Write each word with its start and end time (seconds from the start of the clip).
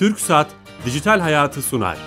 Türk 0.00 0.20
Saat 0.20 0.46
Dijital 0.86 1.20
Hayatı 1.20 1.62
sunar. 1.62 1.98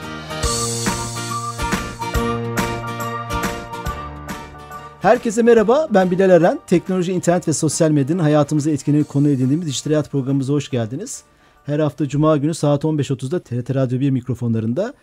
Herkese 5.01 5.41
merhaba, 5.41 5.87
ben 5.93 6.11
Bilal 6.11 6.29
Eren. 6.29 6.59
Teknoloji, 6.67 7.11
internet 7.11 7.47
ve 7.47 7.53
sosyal 7.53 7.91
medyanın 7.91 8.21
hayatımızı 8.21 8.71
etkileyen 8.71 9.03
konu 9.03 9.29
edindiğimiz 9.29 9.67
Dijital 9.67 9.91
Hayat 9.91 10.11
programımıza 10.11 10.53
hoş 10.53 10.69
geldiniz. 10.69 11.23
Her 11.65 11.79
hafta 11.79 12.07
Cuma 12.07 12.37
günü 12.37 12.53
saat 12.53 12.83
15.30'da 12.83 13.39
TRT 13.39 13.75
Radyo 13.75 13.99
1 13.99 14.09
mikrofonlarında 14.09 14.93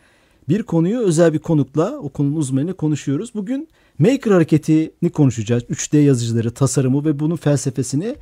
bir 0.48 0.62
konuyu 0.62 0.98
özel 0.98 1.33
bir 1.33 1.38
konukla, 1.38 1.98
o 1.98 2.09
konunun 2.09 2.37
uzmanıyla 2.37 2.75
konuşuyoruz. 2.75 3.34
Bugün 3.34 3.69
Maker 3.98 4.30
hareketini 4.30 5.11
konuşacağız. 5.11 5.62
3D 5.62 5.98
yazıcıları, 5.98 6.51
tasarımı 6.51 7.05
ve 7.05 7.20
bunun 7.20 7.37
felsefesini 7.37 8.16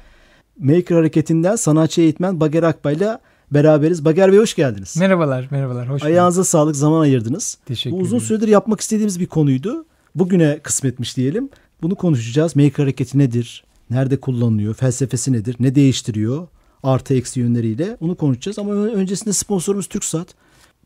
Maker 0.58 0.96
hareketinden 0.96 1.56
sanatçı 1.56 2.00
eğitmen 2.00 2.40
Bager 2.40 2.62
Akbay'la 2.62 3.20
beraberiz. 3.50 4.04
Bager 4.04 4.32
Bey 4.32 4.38
hoş 4.38 4.54
geldiniz. 4.54 4.96
Merhabalar, 4.96 5.48
merhabalar. 5.50 5.88
Hoş 5.88 6.02
Ayağınıza 6.02 6.38
bulduk. 6.40 6.48
sağlık, 6.48 6.76
zaman 6.76 7.00
ayırdınız. 7.00 7.58
Teşekkür 7.66 7.96
Bu 7.96 8.00
uzun 8.00 8.18
süredir 8.18 8.48
yapmak 8.48 8.80
istediğimiz 8.80 9.20
bir 9.20 9.26
konuydu. 9.26 9.84
Bugüne 10.14 10.58
kısmetmiş 10.62 11.16
diyelim. 11.16 11.48
Bunu 11.82 11.94
konuşacağız. 11.94 12.56
Maker 12.56 12.84
hareketi 12.84 13.18
nedir? 13.18 13.64
Nerede 13.90 14.20
kullanılıyor? 14.20 14.74
Felsefesi 14.74 15.32
nedir? 15.32 15.56
Ne 15.60 15.74
değiştiriyor? 15.74 16.48
Artı 16.82 17.14
eksi 17.14 17.40
yönleriyle. 17.40 17.96
Bunu 18.00 18.14
konuşacağız. 18.14 18.58
Ama 18.58 18.72
öncesinde 18.74 19.32
sponsorumuz 19.32 19.86
TürkSat. 19.86 20.28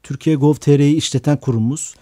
Türkiye 0.02 0.36
Gov.tr'yi 0.36 0.96
işleten 0.96 1.36
kurumumuz. 1.36 1.94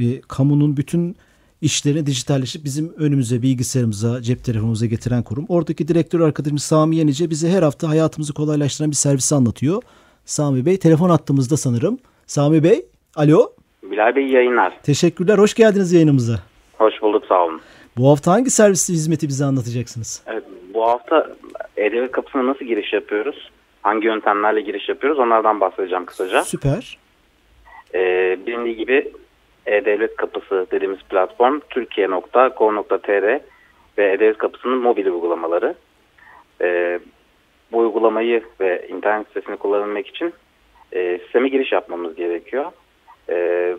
E, 0.00 0.20
kamunun 0.20 0.76
bütün 0.76 1.16
işlerini 1.62 2.06
dijitalleşip 2.06 2.64
bizim 2.64 2.92
önümüze, 2.96 3.42
bilgisayarımıza, 3.42 4.22
cep 4.22 4.44
telefonumuza 4.44 4.86
getiren 4.86 5.22
kurum. 5.22 5.44
Oradaki 5.48 5.88
direktör 5.88 6.20
arkadaşımız 6.20 6.62
Sami 6.62 6.96
Yenice 6.96 7.30
bize 7.30 7.50
her 7.50 7.62
hafta 7.62 7.88
hayatımızı 7.88 8.32
kolaylaştıran 8.32 8.90
bir 8.90 8.96
servisi 8.96 9.34
anlatıyor. 9.34 9.82
Sami 10.24 10.66
Bey 10.66 10.78
telefon 10.78 11.10
attığımızda 11.10 11.56
sanırım. 11.56 11.98
Sami 12.26 12.64
Bey, 12.64 12.84
alo. 13.16 13.52
Bilal 13.82 14.16
Bey 14.16 14.26
yayınlar. 14.26 14.72
Teşekkürler, 14.82 15.38
hoş 15.38 15.54
geldiniz 15.54 15.92
yayınımıza. 15.92 16.34
Hoş 16.78 17.02
bulduk, 17.02 17.24
sağ 17.28 17.44
olun. 17.44 17.60
Bu 17.96 18.10
hafta 18.10 18.32
hangi 18.32 18.50
servisi 18.50 18.92
hizmeti 18.92 19.28
bize 19.28 19.44
anlatacaksınız? 19.44 20.22
Evet, 20.26 20.44
bu 20.74 20.88
hafta 20.88 21.30
E-Devlet 21.76 22.12
kapısına 22.12 22.46
nasıl 22.46 22.64
giriş 22.64 22.92
yapıyoruz? 22.92 23.50
Hangi 23.82 24.06
yöntemlerle 24.06 24.60
giriş 24.60 24.88
yapıyoruz? 24.88 25.18
Onlardan 25.18 25.60
bahsedeceğim 25.60 26.06
kısaca. 26.06 26.44
Süper. 26.44 26.98
Ee, 27.94 28.38
bilindiği 28.46 28.76
gibi 28.76 29.12
E-Devlet 29.66 30.16
Kapısı 30.16 30.66
dediğimiz 30.70 30.98
platform 30.98 31.60
Türkiye.gov.tr 31.70 33.22
ve 33.98 34.12
E-Devlet 34.12 34.38
Kapısı'nın 34.38 34.78
mobil 34.78 35.06
uygulamaları. 35.06 35.74
Ee, 36.62 37.00
bu 37.74 37.78
uygulamayı 37.78 38.42
ve 38.60 38.88
internet 38.88 39.26
sitesini 39.26 39.56
kullanabilmek 39.56 40.06
için 40.06 40.32
e, 40.92 41.18
sisteme 41.18 41.48
giriş 41.48 41.72
yapmamız 41.72 42.14
gerekiyor. 42.14 42.64
E, 43.28 43.76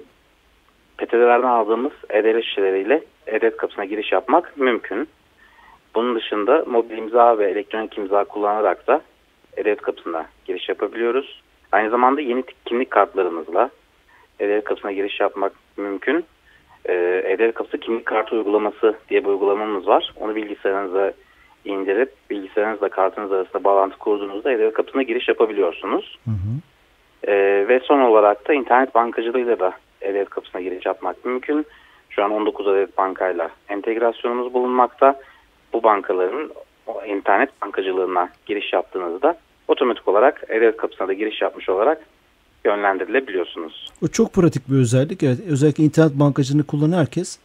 PTT'lerden 0.97 1.47
aldığımız 1.47 1.91
E-Devlet 2.09 2.43
şişeleriyle 2.43 3.03
E-Devlet 3.27 3.57
Kapısı'na 3.57 3.85
giriş 3.85 4.11
yapmak 4.11 4.57
mümkün. 4.57 5.07
Bunun 5.95 6.16
dışında 6.16 6.63
mobil 6.67 6.97
imza 6.97 7.38
ve 7.38 7.51
elektronik 7.51 7.97
imza 7.97 8.23
kullanarak 8.23 8.88
da 8.88 9.01
E-Devlet 9.57 9.81
Kapısı'na 9.81 10.25
giriş 10.45 10.69
yapabiliyoruz. 10.69 11.41
Aynı 11.71 11.89
zamanda 11.89 12.21
yeni 12.21 12.43
kimlik 12.66 12.91
kartlarımızla 12.91 13.69
E-Devlet 14.39 14.63
Kapısı'na 14.63 14.91
giriş 14.91 15.19
yapmak 15.19 15.53
mümkün. 15.77 16.25
E-Devlet 16.85 17.53
Kapısı 17.53 17.77
kimlik 17.77 18.05
kartı 18.05 18.35
uygulaması 18.35 18.95
diye 19.09 19.23
bir 19.23 19.29
uygulamamız 19.29 19.88
var. 19.88 20.13
Onu 20.19 20.35
bilgisayarınıza 20.35 21.13
indirip 21.66 22.13
bilgisayarınızla 22.30 22.89
kartınız 22.89 23.31
arasında 23.31 23.63
bağlantı 23.63 23.97
kurduğunuzda 23.97 24.52
E-Devlet 24.52 24.73
Kapısı'na 24.73 25.03
giriş 25.03 25.27
yapabiliyorsunuz. 25.27 26.19
Hı 26.25 26.31
hı. 26.31 27.31
E, 27.31 27.67
ve 27.67 27.80
son 27.80 28.00
olarak 28.00 28.47
da 28.47 28.53
internet 28.53 28.95
bankacılığıyla 28.95 29.59
da 29.59 29.73
E-Devlet 30.01 30.29
Kapısı'na 30.29 30.62
giriş 30.62 30.85
yapmak 30.85 31.25
mümkün. 31.25 31.66
Şu 32.09 32.23
an 32.23 32.31
19 32.31 32.67
adet 32.67 32.97
bankayla 32.97 33.50
entegrasyonumuz 33.69 34.53
bulunmakta. 34.53 35.19
Bu 35.73 35.84
bankaların 35.84 36.51
internet 37.07 37.62
bankacılığına 37.62 38.29
giriş 38.45 38.73
yaptığınızda 38.73 39.38
otomatik 39.68 40.07
olarak 40.07 40.44
E-Devlet 40.50 40.78
Kapısı'na 40.78 41.07
da 41.07 41.13
giriş 41.13 41.41
yapmış 41.41 41.69
olarak 41.69 42.01
yönlendirilebiliyorsunuz. 42.66 43.91
O 44.03 44.07
çok 44.07 44.34
pratik 44.34 44.69
bir 44.69 44.75
özellik. 44.75 45.23
Evet, 45.23 45.39
özellikle 45.50 45.84
internet 45.84 46.13
bankacılığını 46.13 46.63
kullanan 46.63 46.97
herkes 46.97 47.39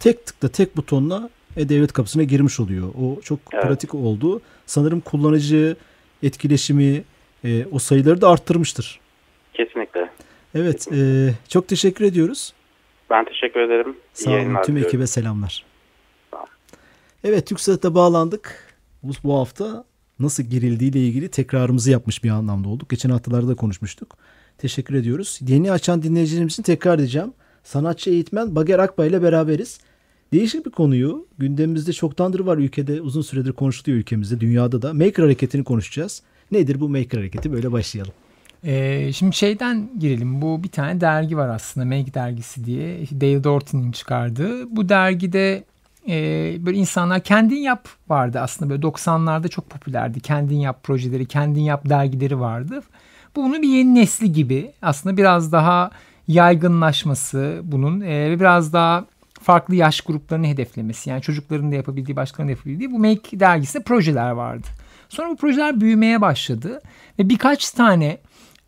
tek 0.00 0.26
tıkla 0.26 0.48
tek 0.48 0.76
butonla 0.76 1.28
e-devlet 1.56 1.92
kapısına 1.92 2.22
girmiş 2.22 2.60
oluyor. 2.60 2.88
O 3.00 3.20
çok 3.20 3.38
evet. 3.52 3.64
pratik 3.64 3.94
oldu. 3.94 4.40
Sanırım 4.66 5.00
kullanıcı 5.00 5.76
etkileşimi 6.22 7.04
e, 7.44 7.66
o 7.72 7.78
sayıları 7.78 8.20
da 8.20 8.28
arttırmıştır. 8.28 9.00
Kesinlikle. 9.54 10.10
Evet. 10.54 10.76
Kesinlikle. 10.76 11.30
E, 11.30 11.34
çok 11.48 11.68
teşekkür 11.68 12.04
ediyoruz. 12.04 12.52
Ben 13.10 13.24
teşekkür 13.24 13.60
ederim. 13.60 13.96
Sağ 14.12 14.30
olun. 14.30 14.56
Tüm 14.66 14.76
ekibe 14.76 15.06
selamlar. 15.06 15.64
Sağ 16.30 16.44
Evet 17.24 17.46
TürkSat'a 17.46 17.94
bağlandık. 17.94 18.74
Bu, 19.02 19.12
bu 19.24 19.38
hafta 19.38 19.84
nasıl 20.20 20.42
girildiğiyle 20.42 20.98
ilgili 20.98 21.28
tekrarımızı 21.28 21.90
yapmış 21.90 22.24
bir 22.24 22.30
anlamda 22.30 22.68
olduk. 22.68 22.90
Geçen 22.90 23.10
haftalarda 23.10 23.48
da 23.48 23.54
konuşmuştuk. 23.54 24.16
Teşekkür 24.58 24.94
ediyoruz. 24.94 25.40
Yeni 25.48 25.72
açan 25.72 26.02
dinleyicilerimizin 26.02 26.62
tekrar 26.62 26.98
edeceğim. 26.98 27.32
Sanatçı 27.62 28.10
eğitmen 28.10 28.56
Bager 28.56 28.78
Akbay 28.78 29.08
ile 29.08 29.22
beraberiz. 29.22 29.80
Değişik 30.34 30.66
bir 30.66 30.70
konuyu 30.70 31.26
gündemimizde 31.38 31.92
çoktandır 31.92 32.40
var 32.40 32.56
ülkede 32.56 33.00
uzun 33.00 33.22
süredir 33.22 33.52
konuşuluyor 33.52 33.98
ülkemizde 33.98 34.40
dünyada 34.40 34.82
da. 34.82 34.94
Maker 34.94 35.22
hareketini 35.22 35.64
konuşacağız. 35.64 36.22
Nedir 36.52 36.80
bu 36.80 36.88
Maker 36.88 37.18
hareketi? 37.18 37.52
Böyle 37.52 37.72
başlayalım. 37.72 38.12
Ee, 38.64 39.12
şimdi 39.12 39.36
şeyden 39.36 39.90
girelim. 39.98 40.42
Bu 40.42 40.64
bir 40.64 40.68
tane 40.68 41.00
dergi 41.00 41.36
var 41.36 41.48
aslında 41.48 41.96
Make 41.96 42.14
dergisi 42.14 42.64
diye. 42.64 43.00
Dale 43.00 43.44
Dorton'un 43.44 43.92
çıkardığı. 43.92 44.76
Bu 44.76 44.88
dergide 44.88 45.64
e, 46.08 46.16
böyle 46.66 46.78
insanlar 46.78 47.20
kendin 47.20 47.56
yap 47.56 47.88
vardı 48.08 48.40
aslında. 48.40 48.70
Böyle 48.70 48.82
90'larda 48.82 49.48
çok 49.48 49.70
popülerdi. 49.70 50.20
Kendin 50.20 50.56
yap 50.56 50.82
projeleri, 50.82 51.26
kendin 51.26 51.62
yap 51.62 51.88
dergileri 51.88 52.40
vardı. 52.40 52.82
Bu 53.36 53.42
bunun 53.44 53.62
bir 53.62 53.68
yeni 53.68 53.94
nesli 53.94 54.32
gibi. 54.32 54.72
Aslında 54.82 55.16
biraz 55.16 55.52
daha 55.52 55.90
yaygınlaşması 56.28 57.60
bunun 57.64 58.00
e, 58.00 58.30
ve 58.30 58.40
biraz 58.40 58.72
daha 58.72 59.06
farklı 59.44 59.74
yaş 59.74 60.00
gruplarını 60.00 60.46
hedeflemesi. 60.46 61.10
Yani 61.10 61.22
çocukların 61.22 61.72
da 61.72 61.74
yapabildiği, 61.74 62.16
başkalarının 62.16 62.48
da 62.48 62.56
yapabildiği 62.56 62.92
bu 62.92 62.98
Make 62.98 63.40
dergisinde 63.40 63.82
projeler 63.82 64.30
vardı. 64.30 64.66
Sonra 65.08 65.30
bu 65.30 65.36
projeler 65.36 65.80
büyümeye 65.80 66.20
başladı 66.20 66.80
ve 67.18 67.28
birkaç 67.28 67.70
tane 67.70 68.18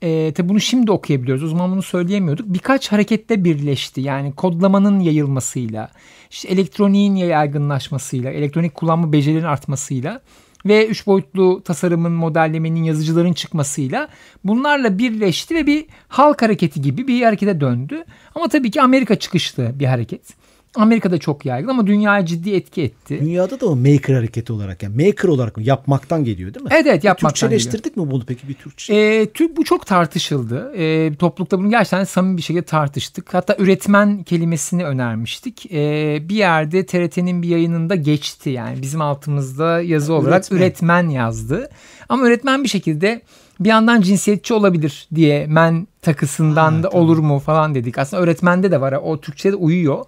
e, 0.02 0.32
tabi 0.32 0.48
bunu 0.48 0.60
şimdi 0.60 0.92
okuyabiliyoruz. 0.92 1.44
O 1.44 1.48
zaman 1.48 1.72
bunu 1.72 1.82
söyleyemiyorduk. 1.82 2.46
Birkaç 2.48 2.92
harekette 2.92 3.44
birleşti. 3.44 4.00
Yani 4.00 4.32
kodlamanın 4.32 5.00
yayılmasıyla, 5.00 5.90
işte 6.30 6.48
elektroniğin 6.48 7.14
yaygınlaşmasıyla, 7.14 8.30
elektronik 8.30 8.74
kullanma 8.74 9.12
becerilerinin 9.12 9.48
artmasıyla 9.48 10.20
ve 10.66 10.86
üç 10.86 11.06
boyutlu 11.06 11.62
tasarımın, 11.64 12.12
modellemenin, 12.12 12.84
yazıcıların 12.84 13.32
çıkmasıyla 13.32 14.08
bunlarla 14.44 14.98
birleşti 14.98 15.54
ve 15.54 15.66
bir 15.66 15.84
halk 16.08 16.42
hareketi 16.42 16.82
gibi 16.82 17.08
bir 17.08 17.22
harekete 17.22 17.60
döndü. 17.60 18.04
Ama 18.34 18.48
tabii 18.48 18.70
ki 18.70 18.82
Amerika 18.82 19.16
çıkışlı 19.16 19.70
bir 19.74 19.86
hareket. 19.86 20.45
Amerika'da 20.76 21.18
çok 21.18 21.46
yaygın 21.46 21.68
ama 21.68 21.86
dünyaya 21.86 22.26
ciddi 22.26 22.50
etki 22.54 22.82
etti. 22.82 23.18
Dünyada 23.20 23.60
da 23.60 23.66
o 23.66 23.76
maker 23.76 24.14
hareketi 24.14 24.52
olarak 24.52 24.82
yani 24.82 25.06
maker 25.06 25.28
olarak 25.28 25.58
yapmaktan 25.58 26.24
geliyor 26.24 26.54
değil 26.54 26.64
mi? 26.64 26.70
Evet 26.74 26.86
evet 26.86 27.04
yapmaktan 27.04 27.48
Türkçeleştirdik 27.50 27.84
geliyor. 27.84 28.06
mi 28.06 28.12
bunu 28.12 28.24
peki 28.26 28.48
bir 28.48 28.54
Türkçe? 28.54 28.94
Ee, 28.94 29.26
Türk 29.34 29.56
bu 29.56 29.64
çok 29.64 29.86
tartışıldı. 29.86 30.72
Ee, 30.76 31.14
toplulukta 31.18 31.58
bunu 31.58 31.70
gerçekten 31.70 32.04
samimi 32.04 32.36
bir 32.36 32.42
şekilde 32.42 32.64
tartıştık. 32.64 33.34
Hatta 33.34 33.56
üretmen 33.58 34.22
kelimesini 34.22 34.84
önermiştik. 34.84 35.72
Ee, 35.72 36.18
bir 36.28 36.36
yerde 36.36 36.86
TRT'nin 36.86 37.42
bir 37.42 37.48
yayınında 37.48 37.94
geçti 37.94 38.50
yani 38.50 38.82
bizim 38.82 39.00
altımızda 39.00 39.80
yazı 39.80 40.12
olarak 40.12 40.52
üretmen, 40.52 40.58
üretmen 40.58 41.08
yazdı. 41.08 41.70
Ama 42.08 42.24
öğretmen 42.24 42.64
bir 42.64 42.68
şekilde 42.68 43.22
bir 43.60 43.68
yandan 43.68 44.00
cinsiyetçi 44.00 44.54
olabilir 44.54 45.08
diye 45.14 45.46
men 45.46 45.86
takısından 46.02 46.72
ha, 46.72 46.82
da 46.82 46.90
tamam. 46.90 47.04
olur 47.06 47.18
mu 47.18 47.38
falan 47.38 47.74
dedik. 47.74 47.98
Aslında 47.98 48.22
öğretmende 48.22 48.70
de 48.70 48.80
var. 48.80 48.92
O 48.92 49.20
Türkçe'de 49.20 49.56
uyuyor. 49.56 50.04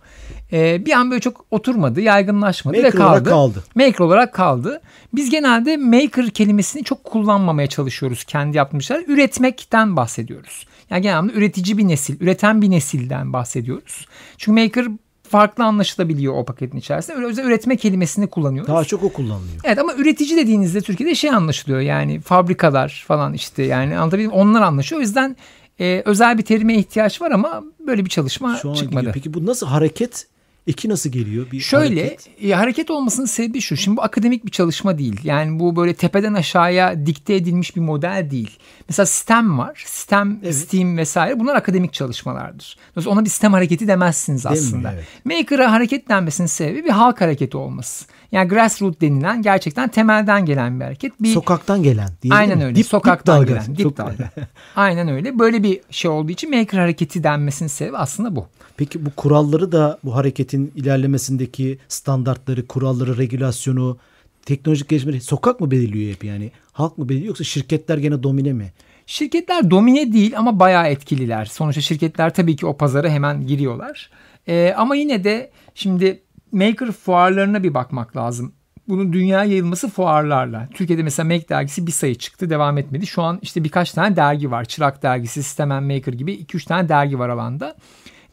Ee, 0.52 0.86
bir 0.86 0.92
an 0.92 1.10
böyle 1.10 1.20
çok 1.20 1.44
oturmadı, 1.50 2.00
yaygınlaşmadı 2.00 2.76
maker 2.76 2.92
ve 2.92 2.96
kaldı. 2.96 3.10
Olarak 3.10 3.26
kaldı. 3.26 3.64
Maker 3.74 4.04
olarak 4.04 4.34
kaldı. 4.34 4.80
Biz 5.14 5.30
genelde 5.30 5.76
maker 5.76 6.30
kelimesini 6.30 6.84
çok 6.84 7.04
kullanmamaya 7.04 7.66
çalışıyoruz 7.66 8.24
kendi 8.24 8.56
yapmışlar. 8.56 9.02
Üretmekten 9.06 9.96
bahsediyoruz. 9.96 10.66
Yani 10.90 11.02
genelde 11.02 11.32
üretici 11.32 11.78
bir 11.78 11.88
nesil, 11.88 12.20
üreten 12.20 12.62
bir 12.62 12.70
nesilden 12.70 13.32
bahsediyoruz. 13.32 14.06
Çünkü 14.36 14.62
maker 14.62 14.86
farklı 15.28 15.64
anlaşılabiliyor 15.64 16.34
o 16.34 16.44
paketin 16.44 16.78
içerisinde. 16.78 17.16
Öyle 17.16 17.26
özel 17.26 17.44
üretme 17.44 17.76
kelimesini 17.76 18.26
kullanıyoruz. 18.26 18.68
Daha 18.68 18.84
çok 18.84 19.02
o 19.02 19.12
kullanılıyor. 19.12 19.60
Evet 19.64 19.78
ama 19.78 19.94
üretici 19.94 20.36
dediğinizde 20.36 20.80
Türkiye'de 20.80 21.14
şey 21.14 21.30
anlaşılıyor. 21.30 21.80
Yani 21.80 22.20
fabrikalar 22.20 23.04
falan 23.08 23.34
işte 23.34 23.62
yani 23.62 23.98
anlatabildim 23.98 24.32
onlar 24.32 24.62
anlaşıyor. 24.62 24.98
O 24.98 25.02
yüzden 25.02 25.36
e, 25.80 26.02
özel 26.04 26.38
bir 26.38 26.42
terime 26.42 26.74
ihtiyaç 26.74 27.22
var 27.22 27.30
ama 27.30 27.62
böyle 27.86 28.04
bir 28.04 28.10
çalışma 28.10 28.56
Şu 28.56 28.70
an 28.70 28.74
çıkmadı. 28.74 29.00
Gidiyor. 29.00 29.14
Peki 29.14 29.34
bu 29.34 29.46
nasıl 29.46 29.66
hareket 29.66 30.26
Eki 30.68 30.88
nasıl 30.88 31.10
geliyor? 31.10 31.46
Bir 31.52 31.60
Şöyle 31.60 32.00
hareket. 32.00 32.26
hareket. 32.28 32.56
hareket 32.56 32.90
olmasının 32.90 33.26
sebebi 33.26 33.60
şu. 33.60 33.76
Şimdi 33.76 33.96
bu 33.96 34.02
akademik 34.02 34.46
bir 34.46 34.50
çalışma 34.50 34.98
değil. 34.98 35.20
Yani 35.24 35.58
bu 35.60 35.76
böyle 35.76 35.94
tepeden 35.94 36.34
aşağıya 36.34 37.06
dikte 37.06 37.34
edilmiş 37.34 37.76
bir 37.76 37.80
model 37.80 38.28
değil. 38.30 38.58
Mesela 38.88 39.06
STEM 39.06 39.58
var. 39.58 39.82
STEM, 39.86 40.40
Evet. 40.42 40.54
STEAM 40.54 40.96
vesaire 40.96 41.40
bunlar 41.40 41.54
akademik 41.56 41.92
çalışmalardır. 41.92 42.76
Dolayısıyla 42.94 43.14
ona 43.18 43.24
bir 43.24 43.30
STEM 43.30 43.52
hareketi 43.52 43.88
demezsiniz 43.88 44.46
aslında. 44.46 44.92
evet. 44.92 45.04
Maker'a 45.24 45.72
hareket 45.72 46.08
denmesinin 46.08 46.46
sebebi 46.48 46.84
bir 46.84 46.90
halk 46.90 47.20
hareketi 47.20 47.56
olması. 47.56 48.04
Yani 48.32 48.48
grassroot 48.48 49.00
denilen 49.00 49.42
gerçekten 49.42 49.88
temelden 49.88 50.44
gelen 50.46 50.80
bir 50.80 50.84
hareket. 50.84 51.12
Bir 51.22 51.32
Sokaktan 51.32 51.82
gelen. 51.82 52.08
diyelim 52.22 52.38
Aynen 52.38 52.58
mi? 52.58 52.64
öyle. 52.64 52.80
Dip- 52.80 52.84
Sokaktan 52.86 53.40
dip 53.42 53.48
dalga. 53.48 53.60
gelen. 53.62 53.76
Dip 53.76 53.82
Çok- 53.82 53.96
dalga. 53.96 54.30
Aynen 54.76 55.08
öyle. 55.08 55.38
Böyle 55.38 55.62
bir 55.62 55.80
şey 55.90 56.10
olduğu 56.10 56.32
için 56.32 56.58
maker 56.58 56.78
hareketi 56.78 57.22
denmesinin 57.24 57.68
sebebi 57.68 57.96
aslında 57.96 58.36
bu. 58.36 58.46
Peki 58.76 59.06
bu 59.06 59.10
kuralları 59.10 59.72
da 59.72 59.98
bu 60.04 60.14
hareketin 60.14 60.57
ilerlemesindeki 60.76 61.78
standartları, 61.88 62.66
kuralları, 62.66 63.18
regülasyonu, 63.18 63.98
teknolojik 64.46 64.88
gelişmeleri 64.88 65.20
sokak 65.20 65.60
mı 65.60 65.70
belirliyor 65.70 66.14
hep 66.14 66.24
yani? 66.24 66.50
Halk 66.72 66.98
mı 66.98 67.08
belirliyor 67.08 67.28
yoksa 67.28 67.44
şirketler 67.44 67.98
gene 67.98 68.22
domine 68.22 68.52
mi? 68.52 68.72
Şirketler 69.06 69.70
domine 69.70 70.12
değil 70.12 70.38
ama 70.38 70.60
bayağı 70.60 70.86
etkililer. 70.86 71.44
Sonuçta 71.44 71.80
şirketler 71.80 72.34
tabii 72.34 72.56
ki 72.56 72.66
o 72.66 72.76
pazara 72.76 73.08
hemen 73.08 73.46
giriyorlar. 73.46 74.10
Ee, 74.48 74.74
ama 74.76 74.96
yine 74.96 75.24
de 75.24 75.50
şimdi 75.74 76.22
maker 76.52 76.92
fuarlarına 76.92 77.62
bir 77.62 77.74
bakmak 77.74 78.16
lazım. 78.16 78.52
Bunun 78.88 79.12
dünya 79.12 79.44
yayılması 79.44 79.88
fuarlarla. 79.88 80.68
Türkiye'de 80.74 81.02
mesela 81.02 81.28
Make 81.28 81.48
dergisi 81.48 81.86
bir 81.86 81.92
sayı 81.92 82.14
çıktı 82.14 82.50
devam 82.50 82.78
etmedi. 82.78 83.06
Şu 83.06 83.22
an 83.22 83.38
işte 83.42 83.64
birkaç 83.64 83.92
tane 83.92 84.16
dergi 84.16 84.50
var. 84.50 84.64
Çırak 84.64 85.02
dergisi, 85.02 85.42
System 85.42 85.70
and 85.70 85.94
Maker 85.94 86.12
gibi 86.12 86.34
2-3 86.34 86.64
tane 86.64 86.88
dergi 86.88 87.18
var 87.18 87.28
alanda. 87.28 87.76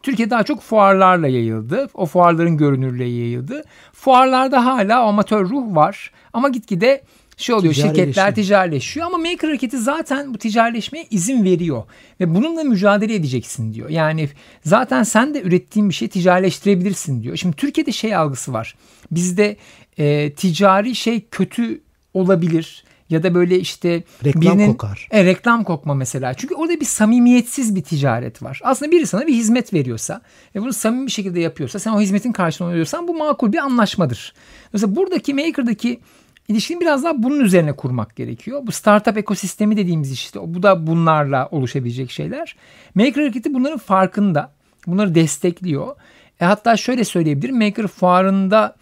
Türkiye 0.06 0.30
daha 0.30 0.42
çok 0.42 0.60
fuarlarla 0.60 1.28
yayıldı. 1.28 1.88
O 1.94 2.06
fuarların 2.06 2.56
görünürlüğü 2.56 3.02
yayıldı. 3.02 3.64
Fuarlarda 3.92 4.64
hala 4.64 5.00
amatör 5.00 5.48
ruh 5.48 5.76
var. 5.76 6.12
Ama 6.32 6.48
gitgide 6.48 7.02
şey 7.36 7.54
oluyor 7.54 7.74
şirketler 7.74 8.34
ticarileşiyor 8.34 9.06
ama 9.06 9.18
maker 9.18 9.48
hareketi 9.48 9.78
zaten 9.78 10.34
bu 10.34 10.38
ticarileşmeye 10.38 11.06
izin 11.10 11.44
veriyor 11.44 11.82
ve 12.20 12.34
bununla 12.34 12.64
mücadele 12.64 13.14
edeceksin 13.14 13.74
diyor. 13.74 13.90
Yani 13.90 14.28
zaten 14.64 15.02
sen 15.02 15.34
de 15.34 15.42
ürettiğin 15.42 15.88
bir 15.88 15.94
şeyi 15.94 16.08
ticarileştirebilirsin 16.08 17.22
diyor. 17.22 17.36
Şimdi 17.36 17.56
Türkiye'de 17.56 17.92
şey 17.92 18.16
algısı 18.16 18.52
var. 18.52 18.76
Bizde 19.10 19.56
e, 19.98 20.32
ticari 20.32 20.94
şey 20.94 21.20
kötü 21.30 21.80
olabilir 22.14 22.84
ya 23.10 23.22
da 23.22 23.34
böyle 23.34 23.58
işte 23.58 24.02
Reklam 24.24 24.66
kokar. 24.66 25.08
E, 25.10 25.24
reklam 25.24 25.64
kokma 25.64 25.94
mesela. 25.94 26.34
Çünkü 26.34 26.54
orada 26.54 26.80
bir 26.80 26.84
samimiyetsiz 26.84 27.76
bir 27.76 27.82
ticaret 27.82 28.42
var. 28.42 28.60
Aslında 28.64 28.92
biri 28.92 29.06
sana 29.06 29.26
bir 29.26 29.34
hizmet 29.34 29.74
veriyorsa 29.74 30.20
ve 30.54 30.62
bunu 30.62 30.72
samimi 30.72 31.06
bir 31.06 31.12
şekilde 31.12 31.40
yapıyorsa 31.40 31.78
sen 31.78 31.92
o 31.92 32.00
hizmetin 32.00 32.32
karşılığını 32.32 32.72
ödüyorsan 32.72 33.08
bu 33.08 33.14
makul 33.14 33.52
bir 33.52 33.58
anlaşmadır. 33.58 34.34
Mesela 34.72 34.96
buradaki 34.96 35.34
Maker'daki 35.34 36.00
ilişkini 36.48 36.80
biraz 36.80 37.04
daha 37.04 37.22
bunun 37.22 37.40
üzerine 37.40 37.72
kurmak 37.72 38.16
gerekiyor. 38.16 38.62
Bu 38.66 38.72
startup 38.72 39.18
ekosistemi 39.18 39.76
dediğimiz 39.76 40.12
işte 40.12 40.40
bu 40.42 40.62
da 40.62 40.86
bunlarla 40.86 41.48
oluşabilecek 41.50 42.10
şeyler. 42.10 42.56
Maker 42.94 43.22
hareketi 43.22 43.54
bunların 43.54 43.78
farkında. 43.78 44.52
Bunları 44.86 45.14
destekliyor. 45.14 45.96
E 46.40 46.44
hatta 46.44 46.76
şöyle 46.76 47.04
söyleyebilirim. 47.04 47.58
Maker 47.58 47.86
fuarında 47.86 48.76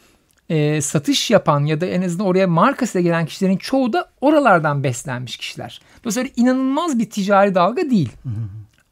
e, 0.49 0.81
satış 0.81 1.31
yapan 1.31 1.64
ya 1.64 1.81
da 1.81 1.87
en 1.87 2.02
azından 2.02 2.26
oraya 2.26 2.46
markasıyla 2.46 3.02
gelen 3.02 3.26
kişilerin 3.26 3.56
çoğu 3.56 3.93
da 3.93 4.11
oralardan 4.20 4.85
beslenmiş 4.85 5.37
kişiler. 5.37 5.81
Dolayısıyla 6.05 6.31
inanılmaz 6.37 6.99
bir 6.99 7.11
ticari 7.11 7.55
dalga 7.55 7.91
değil. 7.91 8.12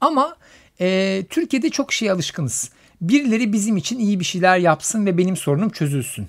Ama 0.00 0.36
e, 0.80 1.22
Türkiye'de 1.30 1.70
çok 1.70 1.92
şeye 1.92 2.12
alışkınız. 2.12 2.70
Birileri 3.00 3.52
bizim 3.52 3.76
için 3.76 3.98
iyi 3.98 4.20
bir 4.20 4.24
şeyler 4.24 4.58
yapsın 4.58 5.06
ve 5.06 5.18
benim 5.18 5.36
sorunum 5.36 5.70
çözülsün. 5.70 6.26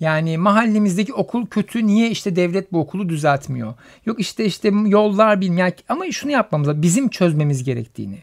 Yani 0.00 0.38
mahallemizdeki 0.38 1.14
okul 1.14 1.46
kötü 1.46 1.86
niye 1.86 2.10
işte 2.10 2.36
devlet 2.36 2.72
bu 2.72 2.80
okulu 2.80 3.08
düzeltmiyor? 3.08 3.74
Yok 4.06 4.20
işte 4.20 4.44
işte 4.44 4.72
yollar 4.86 5.40
bilmem 5.40 5.70
ama 5.88 6.10
şunu 6.10 6.32
yapmamız 6.32 6.68
lazım. 6.68 6.82
Bizim 6.82 7.08
çözmemiz 7.08 7.64
gerektiğini. 7.64 8.18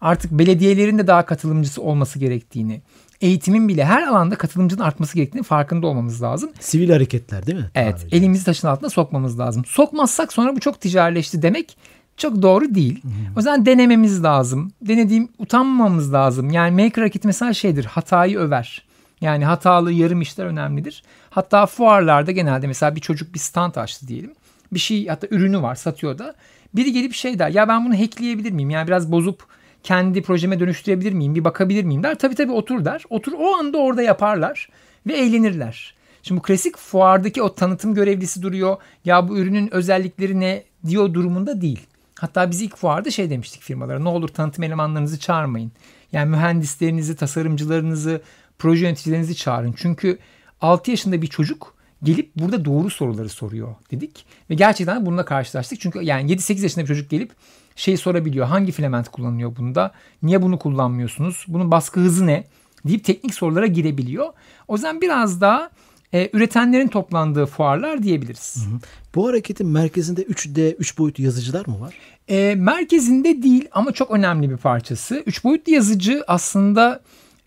Artık 0.00 0.32
belediyelerin 0.32 0.98
de 0.98 1.06
daha 1.06 1.24
katılımcısı 1.24 1.82
olması 1.82 2.18
gerektiğini. 2.18 2.82
Eğitimin 3.24 3.68
bile 3.68 3.84
her 3.84 4.02
alanda 4.02 4.34
katılımcının 4.34 4.82
artması 4.82 5.14
gerektiğini 5.14 5.42
farkında 5.42 5.86
olmamız 5.86 6.22
lazım. 6.22 6.50
Sivil 6.60 6.90
hareketler 6.90 7.46
değil 7.46 7.58
mi? 7.58 7.70
Evet 7.74 8.00
Tabiri 8.00 8.16
elimizi 8.16 8.44
taşın 8.44 8.68
altına 8.68 8.90
sokmamız 8.90 9.38
lazım. 9.38 9.64
Sokmazsak 9.64 10.32
sonra 10.32 10.56
bu 10.56 10.60
çok 10.60 10.80
ticarileşti 10.80 11.42
demek 11.42 11.76
çok 12.16 12.42
doğru 12.42 12.74
değil. 12.74 13.02
O 13.36 13.38
yüzden 13.38 13.66
denememiz 13.66 14.22
lazım. 14.22 14.72
Denediğim 14.82 15.28
utanmamamız 15.38 16.12
lazım. 16.12 16.50
Yani 16.50 16.82
maker 16.82 17.02
hareketi 17.02 17.26
mesela 17.26 17.52
şeydir 17.52 17.84
hatayı 17.84 18.38
över. 18.38 18.82
Yani 19.20 19.44
hatalı 19.44 19.92
yarım 19.92 20.20
işler 20.20 20.46
önemlidir. 20.46 21.02
Hatta 21.30 21.66
fuarlarda 21.66 22.30
genelde 22.30 22.66
mesela 22.66 22.96
bir 22.96 23.00
çocuk 23.00 23.34
bir 23.34 23.38
stand 23.38 23.74
açtı 23.74 24.08
diyelim. 24.08 24.32
Bir 24.72 24.78
şey 24.78 25.06
hatta 25.06 25.26
ürünü 25.30 25.62
var 25.62 25.74
satıyor 25.74 26.18
da. 26.18 26.34
Biri 26.74 26.92
gelip 26.92 27.14
şey 27.14 27.38
der 27.38 27.48
ya 27.48 27.68
ben 27.68 27.86
bunu 27.86 28.00
hackleyebilir 28.00 28.50
miyim? 28.50 28.70
Yani 28.70 28.86
biraz 28.86 29.12
bozup 29.12 29.46
kendi 29.84 30.22
projeme 30.22 30.60
dönüştürebilir 30.60 31.12
miyim? 31.12 31.34
Bir 31.34 31.44
bakabilir 31.44 31.84
miyim 31.84 32.02
der. 32.02 32.18
Tabii 32.18 32.34
tabii 32.34 32.52
otur 32.52 32.84
der. 32.84 33.02
Otur 33.10 33.32
o 33.32 33.54
anda 33.54 33.78
orada 33.78 34.02
yaparlar 34.02 34.68
ve 35.06 35.12
eğlenirler. 35.12 35.94
Şimdi 36.22 36.38
bu 36.38 36.42
klasik 36.42 36.76
fuardaki 36.76 37.42
o 37.42 37.54
tanıtım 37.54 37.94
görevlisi 37.94 38.42
duruyor. 38.42 38.76
Ya 39.04 39.28
bu 39.28 39.38
ürünün 39.38 39.74
özellikleri 39.74 40.40
ne 40.40 40.64
diyor 40.86 41.14
durumunda 41.14 41.60
değil. 41.60 41.86
Hatta 42.20 42.50
biz 42.50 42.60
ilk 42.60 42.76
fuarda 42.76 43.10
şey 43.10 43.30
demiştik 43.30 43.62
firmalara 43.62 43.98
ne 43.98 44.08
olur 44.08 44.28
tanıtım 44.28 44.64
elemanlarınızı 44.64 45.18
çağırmayın. 45.18 45.72
Yani 46.12 46.30
mühendislerinizi, 46.30 47.16
tasarımcılarınızı, 47.16 48.22
proje 48.58 48.84
yöneticilerinizi 48.84 49.36
çağırın. 49.36 49.74
Çünkü 49.76 50.18
6 50.60 50.90
yaşında 50.90 51.22
bir 51.22 51.26
çocuk 51.26 51.74
gelip 52.02 52.36
burada 52.36 52.64
doğru 52.64 52.90
soruları 52.90 53.28
soruyor 53.28 53.74
dedik. 53.90 54.26
Ve 54.50 54.54
gerçekten 54.54 55.06
bununla 55.06 55.24
karşılaştık. 55.24 55.80
Çünkü 55.80 56.02
yani 56.02 56.32
7-8 56.32 56.62
yaşında 56.62 56.84
bir 56.84 56.88
çocuk 56.88 57.10
gelip 57.10 57.32
şey 57.76 57.96
sorabiliyor. 57.96 58.46
Hangi 58.46 58.72
filament 58.72 59.08
kullanılıyor 59.08 59.56
bunda? 59.56 59.92
Niye 60.22 60.42
bunu 60.42 60.58
kullanmıyorsunuz? 60.58 61.44
Bunun 61.48 61.70
baskı 61.70 62.00
hızı 62.00 62.26
ne? 62.26 62.44
deyip 62.84 63.04
teknik 63.04 63.34
sorulara 63.34 63.66
girebiliyor. 63.66 64.32
O 64.68 64.74
yüzden 64.74 65.00
biraz 65.00 65.40
daha 65.40 65.70
e, 66.14 66.30
üretenlerin 66.32 66.88
toplandığı 66.88 67.46
fuarlar 67.46 68.02
diyebiliriz. 68.02 68.66
Bu 69.14 69.28
hareketin 69.28 69.66
merkezinde 69.66 70.22
3D, 70.22 70.74
3 70.74 70.98
boyutlu 70.98 71.24
yazıcılar 71.24 71.66
mı 71.66 71.80
var? 71.80 71.94
E, 72.28 72.54
merkezinde 72.54 73.42
değil 73.42 73.68
ama 73.72 73.92
çok 73.92 74.10
önemli 74.10 74.50
bir 74.50 74.56
parçası. 74.56 75.22
Üç 75.26 75.44
boyutlu 75.44 75.72
yazıcı 75.72 76.24
aslında 76.26 77.00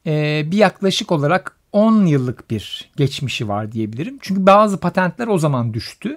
e, 0.05 0.43
bir 0.51 0.57
yaklaşık 0.57 1.11
olarak 1.11 1.57
10 1.71 2.05
yıllık 2.05 2.51
bir 2.51 2.91
geçmişi 2.97 3.47
var 3.47 3.71
diyebilirim. 3.71 4.17
Çünkü 4.21 4.45
bazı 4.45 4.77
patentler 4.77 5.27
o 5.27 5.37
zaman 5.37 5.73
düştü. 5.73 6.15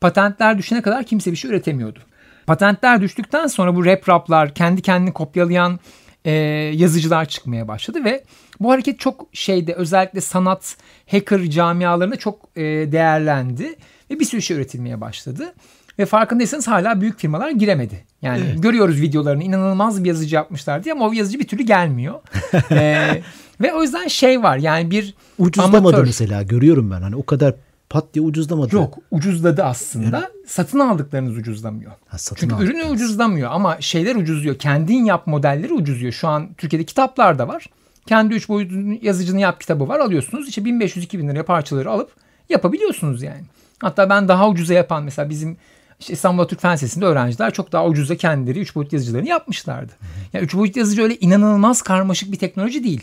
Patentler 0.00 0.58
düşene 0.58 0.82
kadar 0.82 1.04
kimse 1.04 1.32
bir 1.32 1.36
şey 1.36 1.50
üretemiyordu. 1.50 1.98
Patentler 2.46 3.00
düştükten 3.00 3.46
sonra 3.46 3.76
bu 3.76 3.84
rap 3.84 4.08
raplar 4.08 4.54
kendi 4.54 4.82
kendini 4.82 5.12
kopyalayan 5.12 5.80
e, 6.24 6.30
yazıcılar 6.74 7.24
çıkmaya 7.24 7.68
başladı 7.68 8.04
ve 8.04 8.24
bu 8.60 8.70
hareket 8.70 9.00
çok 9.00 9.26
şeyde 9.32 9.74
özellikle 9.74 10.20
sanat 10.20 10.76
hacker 11.10 11.42
camialarında 11.42 12.16
çok 12.16 12.38
e, 12.56 12.62
değerlendi 12.92 13.74
ve 14.10 14.20
bir 14.20 14.24
sürü 14.24 14.42
şey 14.42 14.56
üretilmeye 14.56 15.00
başladı. 15.00 15.54
Ve 15.98 16.06
farkındaysanız 16.06 16.68
hala 16.68 17.00
büyük 17.00 17.18
firmalar 17.18 17.50
giremedi. 17.50 18.04
Yani 18.22 18.42
Evet. 18.46 18.62
görüyoruz 18.62 19.00
videolarını 19.00 19.42
inanılmaz 19.42 20.04
bir 20.04 20.08
yazıcı 20.08 20.34
yapmışlar 20.34 20.84
diye 20.84 20.94
ama 20.94 21.08
o 21.08 21.12
yazıcı 21.12 21.38
bir 21.38 21.48
türlü 21.48 21.62
gelmiyor. 21.62 22.14
E, 22.70 23.22
ve 23.60 23.74
o 23.74 23.82
yüzden 23.82 24.08
şey 24.08 24.42
var 24.42 24.56
yani 24.56 24.90
bir 24.90 25.14
Ucuzlamadı 25.38 25.96
amatör- 25.96 26.04
mesela 26.06 26.42
görüyorum 26.42 26.90
ben. 26.90 27.02
Hani 27.02 27.16
o 27.16 27.26
kadar 27.26 27.54
pat 27.94 28.14
diye 28.14 28.24
ucuzlamadı. 28.24 28.74
Yok 28.74 28.98
ucuzladı 29.10 29.64
aslında. 29.64 30.30
Satın 30.46 30.78
aldıklarınız 30.78 31.36
ucuzlamıyor. 31.36 31.92
Ha, 32.06 32.18
satın 32.18 32.40
Çünkü 32.40 32.54
ürünü 32.54 32.72
aldıklarınız. 32.72 33.02
ucuzlamıyor 33.02 33.50
ama 33.52 33.80
şeyler 33.80 34.16
ucuzluyor. 34.16 34.58
Kendin 34.58 35.04
yap 35.04 35.26
modelleri 35.26 35.72
ucuzluyor. 35.72 36.12
Şu 36.12 36.28
an 36.28 36.54
Türkiye'de 36.58 36.84
kitaplar 36.84 37.38
da 37.38 37.48
var. 37.48 37.66
Kendi 38.06 38.34
üç 38.34 38.48
boyutlu 38.48 38.76
yazıcını 39.02 39.40
yap 39.40 39.60
kitabı 39.60 39.88
var 39.88 40.00
alıyorsunuz. 40.00 40.48
İşte 40.48 40.62
1500-2000 40.62 41.28
liraya 41.28 41.44
parçaları 41.44 41.90
alıp 41.90 42.10
yapabiliyorsunuz 42.48 43.22
yani. 43.22 43.42
Hatta 43.78 44.10
ben 44.10 44.28
daha 44.28 44.48
ucuza 44.48 44.74
yapan 44.74 45.04
mesela 45.04 45.30
bizim 45.30 45.56
işte 46.00 46.12
İstanbul 46.12 46.44
Türk 46.44 46.60
Fen 46.60 46.74
Lisesi'nde 46.74 47.04
öğrenciler 47.04 47.52
çok 47.52 47.72
daha 47.72 47.86
ucuza 47.86 48.16
kendileri 48.16 48.60
üç 48.60 48.74
boyutlu 48.74 48.96
yazıcılarını 48.96 49.28
yapmışlardı. 49.28 49.92
Yani 50.32 50.44
üç 50.44 50.54
boyutlu 50.54 50.78
yazıcı 50.78 51.02
öyle 51.02 51.16
inanılmaz 51.16 51.82
karmaşık 51.82 52.32
bir 52.32 52.38
teknoloji 52.38 52.84
değil. 52.84 53.02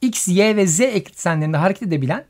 X, 0.00 0.28
Y 0.28 0.56
ve 0.56 0.66
Z 0.66 0.80
eksenlerinde 0.80 1.56
hareket 1.56 1.82
edebilen 1.82 2.24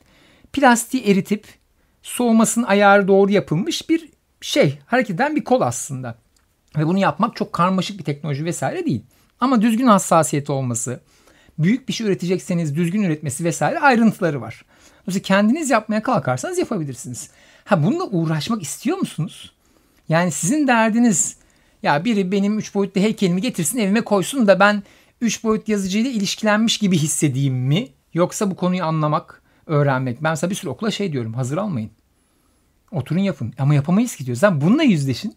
plastiği 0.52 1.04
eritip 1.04 1.61
soğumasının 2.02 2.66
ayarı 2.66 3.08
doğru 3.08 3.32
yapılmış 3.32 3.88
bir 3.88 4.08
şey. 4.40 4.78
Hareket 4.86 5.14
eden 5.14 5.36
bir 5.36 5.44
kol 5.44 5.60
aslında. 5.60 6.18
Ve 6.76 6.86
bunu 6.86 6.98
yapmak 6.98 7.36
çok 7.36 7.52
karmaşık 7.52 7.98
bir 7.98 8.04
teknoloji 8.04 8.44
vesaire 8.44 8.86
değil. 8.86 9.02
Ama 9.40 9.62
düzgün 9.62 9.86
hassasiyeti 9.86 10.52
olması, 10.52 11.00
büyük 11.58 11.88
bir 11.88 11.92
şey 11.92 12.06
üretecekseniz 12.06 12.76
düzgün 12.76 13.02
üretmesi 13.02 13.44
vesaire 13.44 13.78
ayrıntıları 13.78 14.40
var. 14.40 14.64
Dolayısıyla 15.02 15.26
kendiniz 15.26 15.70
yapmaya 15.70 16.02
kalkarsanız 16.02 16.58
yapabilirsiniz. 16.58 17.30
Ha 17.64 17.82
bununla 17.84 18.04
uğraşmak 18.04 18.62
istiyor 18.62 18.98
musunuz? 18.98 19.52
Yani 20.08 20.30
sizin 20.30 20.66
derdiniz 20.66 21.36
ya 21.82 22.04
biri 22.04 22.32
benim 22.32 22.58
3 22.58 22.74
boyutlu 22.74 23.00
heykelimi 23.00 23.40
getirsin 23.40 23.78
evime 23.78 24.00
koysun 24.00 24.46
da 24.46 24.60
ben 24.60 24.82
3 25.20 25.44
boyutlu 25.44 25.72
yazıcıyla 25.72 26.10
ilişkilenmiş 26.10 26.78
gibi 26.78 26.98
hissedeyim 26.98 27.54
mi? 27.54 27.88
Yoksa 28.14 28.50
bu 28.50 28.56
konuyu 28.56 28.84
anlamak, 28.84 29.41
öğrenmek. 29.66 30.22
Ben 30.22 30.32
mesela 30.32 30.50
bir 30.50 30.54
sürü 30.54 30.70
okula 30.70 30.90
şey 30.90 31.12
diyorum 31.12 31.34
hazır 31.34 31.56
almayın. 31.56 31.90
Oturun 32.92 33.20
yapın. 33.20 33.52
Ama 33.58 33.74
yapamayız 33.74 34.16
ki 34.16 34.26
diyor. 34.26 34.36
Sen 34.36 34.60
bununla 34.60 34.82
yüzleşin. 34.82 35.36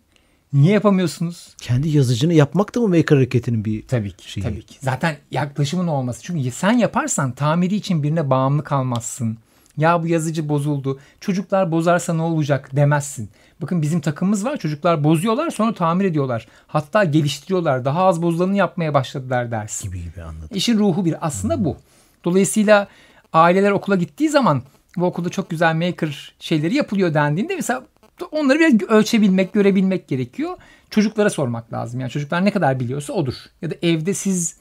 Niye 0.53 0.74
yapamıyorsunuz? 0.74 1.55
Kendi 1.62 1.89
yazıcını 1.89 2.34
yapmak 2.34 2.75
da 2.75 2.79
mı 2.79 2.88
maker 2.88 3.15
hareketinin 3.15 3.65
bir 3.65 3.88
Tabii 3.88 4.12
ki. 4.12 4.32
şeyi? 4.32 4.44
Tabii 4.44 4.63
ki. 4.65 4.77
Zaten 4.82 5.15
yaklaşımın 5.32 5.88
olması. 5.88 6.24
Çünkü 6.24 6.51
sen 6.51 6.72
yaparsan 6.72 7.32
tamiri 7.32 7.75
için 7.75 8.03
birine 8.03 8.29
bağımlı 8.29 8.63
kalmazsın. 8.63 9.38
Ya 9.77 10.03
bu 10.03 10.08
yazıcı 10.08 10.50
bozuldu. 10.50 11.00
Çocuklar 11.20 11.72
bozarsa 11.72 12.13
ne 12.13 12.22
olacak 12.22 12.70
demezsin. 12.75 13.29
Bakın 13.62 13.82
bizim 13.82 14.01
takımımız 14.01 14.46
var. 14.46 14.58
Çocuklar 14.58 15.03
bozuyorlar 15.03 15.50
sonra 15.50 15.74
tamir 15.74 16.05
ediyorlar. 16.05 16.48
Hatta 16.67 17.03
geliştiriyorlar. 17.03 17.86
Daha 17.86 18.03
az 18.05 18.22
bozulanı 18.22 18.55
yapmaya 18.55 18.94
başladılar 18.94 19.51
dersin. 19.51 19.88
gibi 19.89 20.03
gibi 20.03 20.22
anladım. 20.24 20.50
İşin 20.53 20.79
ruhu 20.79 21.05
bir. 21.05 21.27
Aslında 21.27 21.65
bu. 21.65 21.77
Dolayısıyla 22.24 22.88
aileler 23.36 23.72
okula 23.72 23.96
gittiği 23.96 24.30
zaman 24.30 24.62
bu 24.98 25.06
okulda 25.06 25.30
çok 25.30 25.50
güzel 25.50 25.75
maker 25.75 26.34
şeyleri 26.39 26.75
yapılıyor 26.75 27.13
dendiğinde 27.13 27.56
mesela 27.56 27.84
onları 28.32 28.60
biraz 28.60 28.82
ölçebilmek, 28.89 29.54
görebilmek 29.54 30.08
gerekiyor. 30.08 30.58
Çocuklara 30.89 31.30
sormak 31.30 31.74
lazım. 31.74 32.00
Yani 32.00 32.12
çocuklar 32.12 32.46
ne 32.46 32.51
kadar 32.51 32.80
biliyorsa 32.80 33.13
odur. 33.13 33.34
Ya 33.62 33.72
da 33.72 33.75
evde 33.82 34.13
siz 34.13 34.56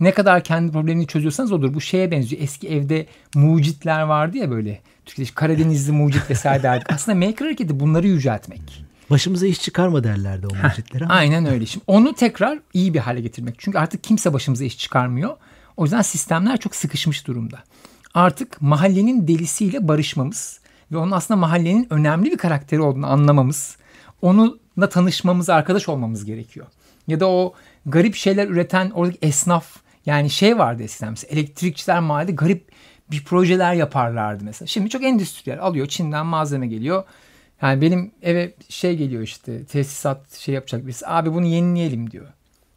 ne 0.00 0.10
kadar 0.12 0.44
kendi 0.44 0.72
problemini 0.72 1.06
çözüyorsanız 1.06 1.52
odur. 1.52 1.74
Bu 1.74 1.80
şeye 1.80 2.10
benziyor. 2.10 2.42
Eski 2.42 2.68
evde 2.68 3.06
mucitler 3.34 4.02
vardı 4.02 4.38
ya 4.38 4.50
böyle. 4.50 4.80
Türkiye'de 5.06 5.30
Karadenizli 5.34 5.92
mucit 5.92 6.30
vesaire 6.30 6.62
derdik. 6.62 6.92
Aslında 6.92 7.26
maker 7.26 7.46
hareketi 7.46 7.80
bunları 7.80 8.06
yüceltmek. 8.06 8.84
Başımıza 9.10 9.46
iş 9.46 9.60
çıkarma 9.60 10.04
derlerdi 10.04 10.46
o 10.46 10.54
mucitlere. 10.62 11.06
Aynen 11.06 11.46
öyle. 11.46 11.66
Şimdi 11.66 11.84
onu 11.86 12.14
tekrar 12.14 12.58
iyi 12.74 12.94
bir 12.94 12.98
hale 12.98 13.20
getirmek. 13.20 13.54
Çünkü 13.58 13.78
artık 13.78 14.04
kimse 14.04 14.32
başımıza 14.32 14.64
iş 14.64 14.78
çıkarmıyor. 14.78 15.36
O 15.76 15.84
yüzden 15.84 16.02
sistemler 16.02 16.56
çok 16.56 16.76
sıkışmış 16.76 17.26
durumda. 17.26 17.62
Artık 18.14 18.62
mahallenin 18.62 19.28
delisiyle 19.28 19.88
barışmamız 19.88 20.60
ve 20.92 20.96
onun 20.96 21.10
aslında 21.10 21.40
mahallenin 21.40 21.86
önemli 21.90 22.30
bir 22.30 22.38
karakteri 22.38 22.80
olduğunu 22.80 23.06
anlamamız, 23.06 23.76
onunla 24.22 24.88
tanışmamız, 24.90 25.50
arkadaş 25.50 25.88
olmamız 25.88 26.24
gerekiyor. 26.24 26.66
Ya 27.06 27.20
da 27.20 27.28
o 27.28 27.54
garip 27.86 28.14
şeyler 28.14 28.48
üreten 28.48 28.90
oradaki 28.90 29.18
esnaf 29.22 29.76
yani 30.06 30.30
şey 30.30 30.58
vardı 30.58 30.82
eskiden 30.82 31.10
mesela 31.10 31.32
elektrikçiler 31.32 32.00
mahallede 32.00 32.32
garip 32.32 32.72
bir 33.10 33.24
projeler 33.24 33.74
yaparlardı 33.74 34.44
mesela. 34.44 34.66
Şimdi 34.66 34.88
çok 34.90 35.04
endüstriyel 35.04 35.60
alıyor 35.60 35.86
Çin'den 35.86 36.26
malzeme 36.26 36.66
geliyor. 36.66 37.04
Yani 37.62 37.80
benim 37.80 38.12
eve 38.22 38.54
şey 38.68 38.96
geliyor 38.96 39.22
işte 39.22 39.64
tesisat 39.64 40.32
şey 40.38 40.54
yapacak 40.54 40.86
birisi. 40.86 41.06
Abi 41.06 41.32
bunu 41.32 41.46
yenileyelim 41.46 42.10
diyor. 42.10 42.26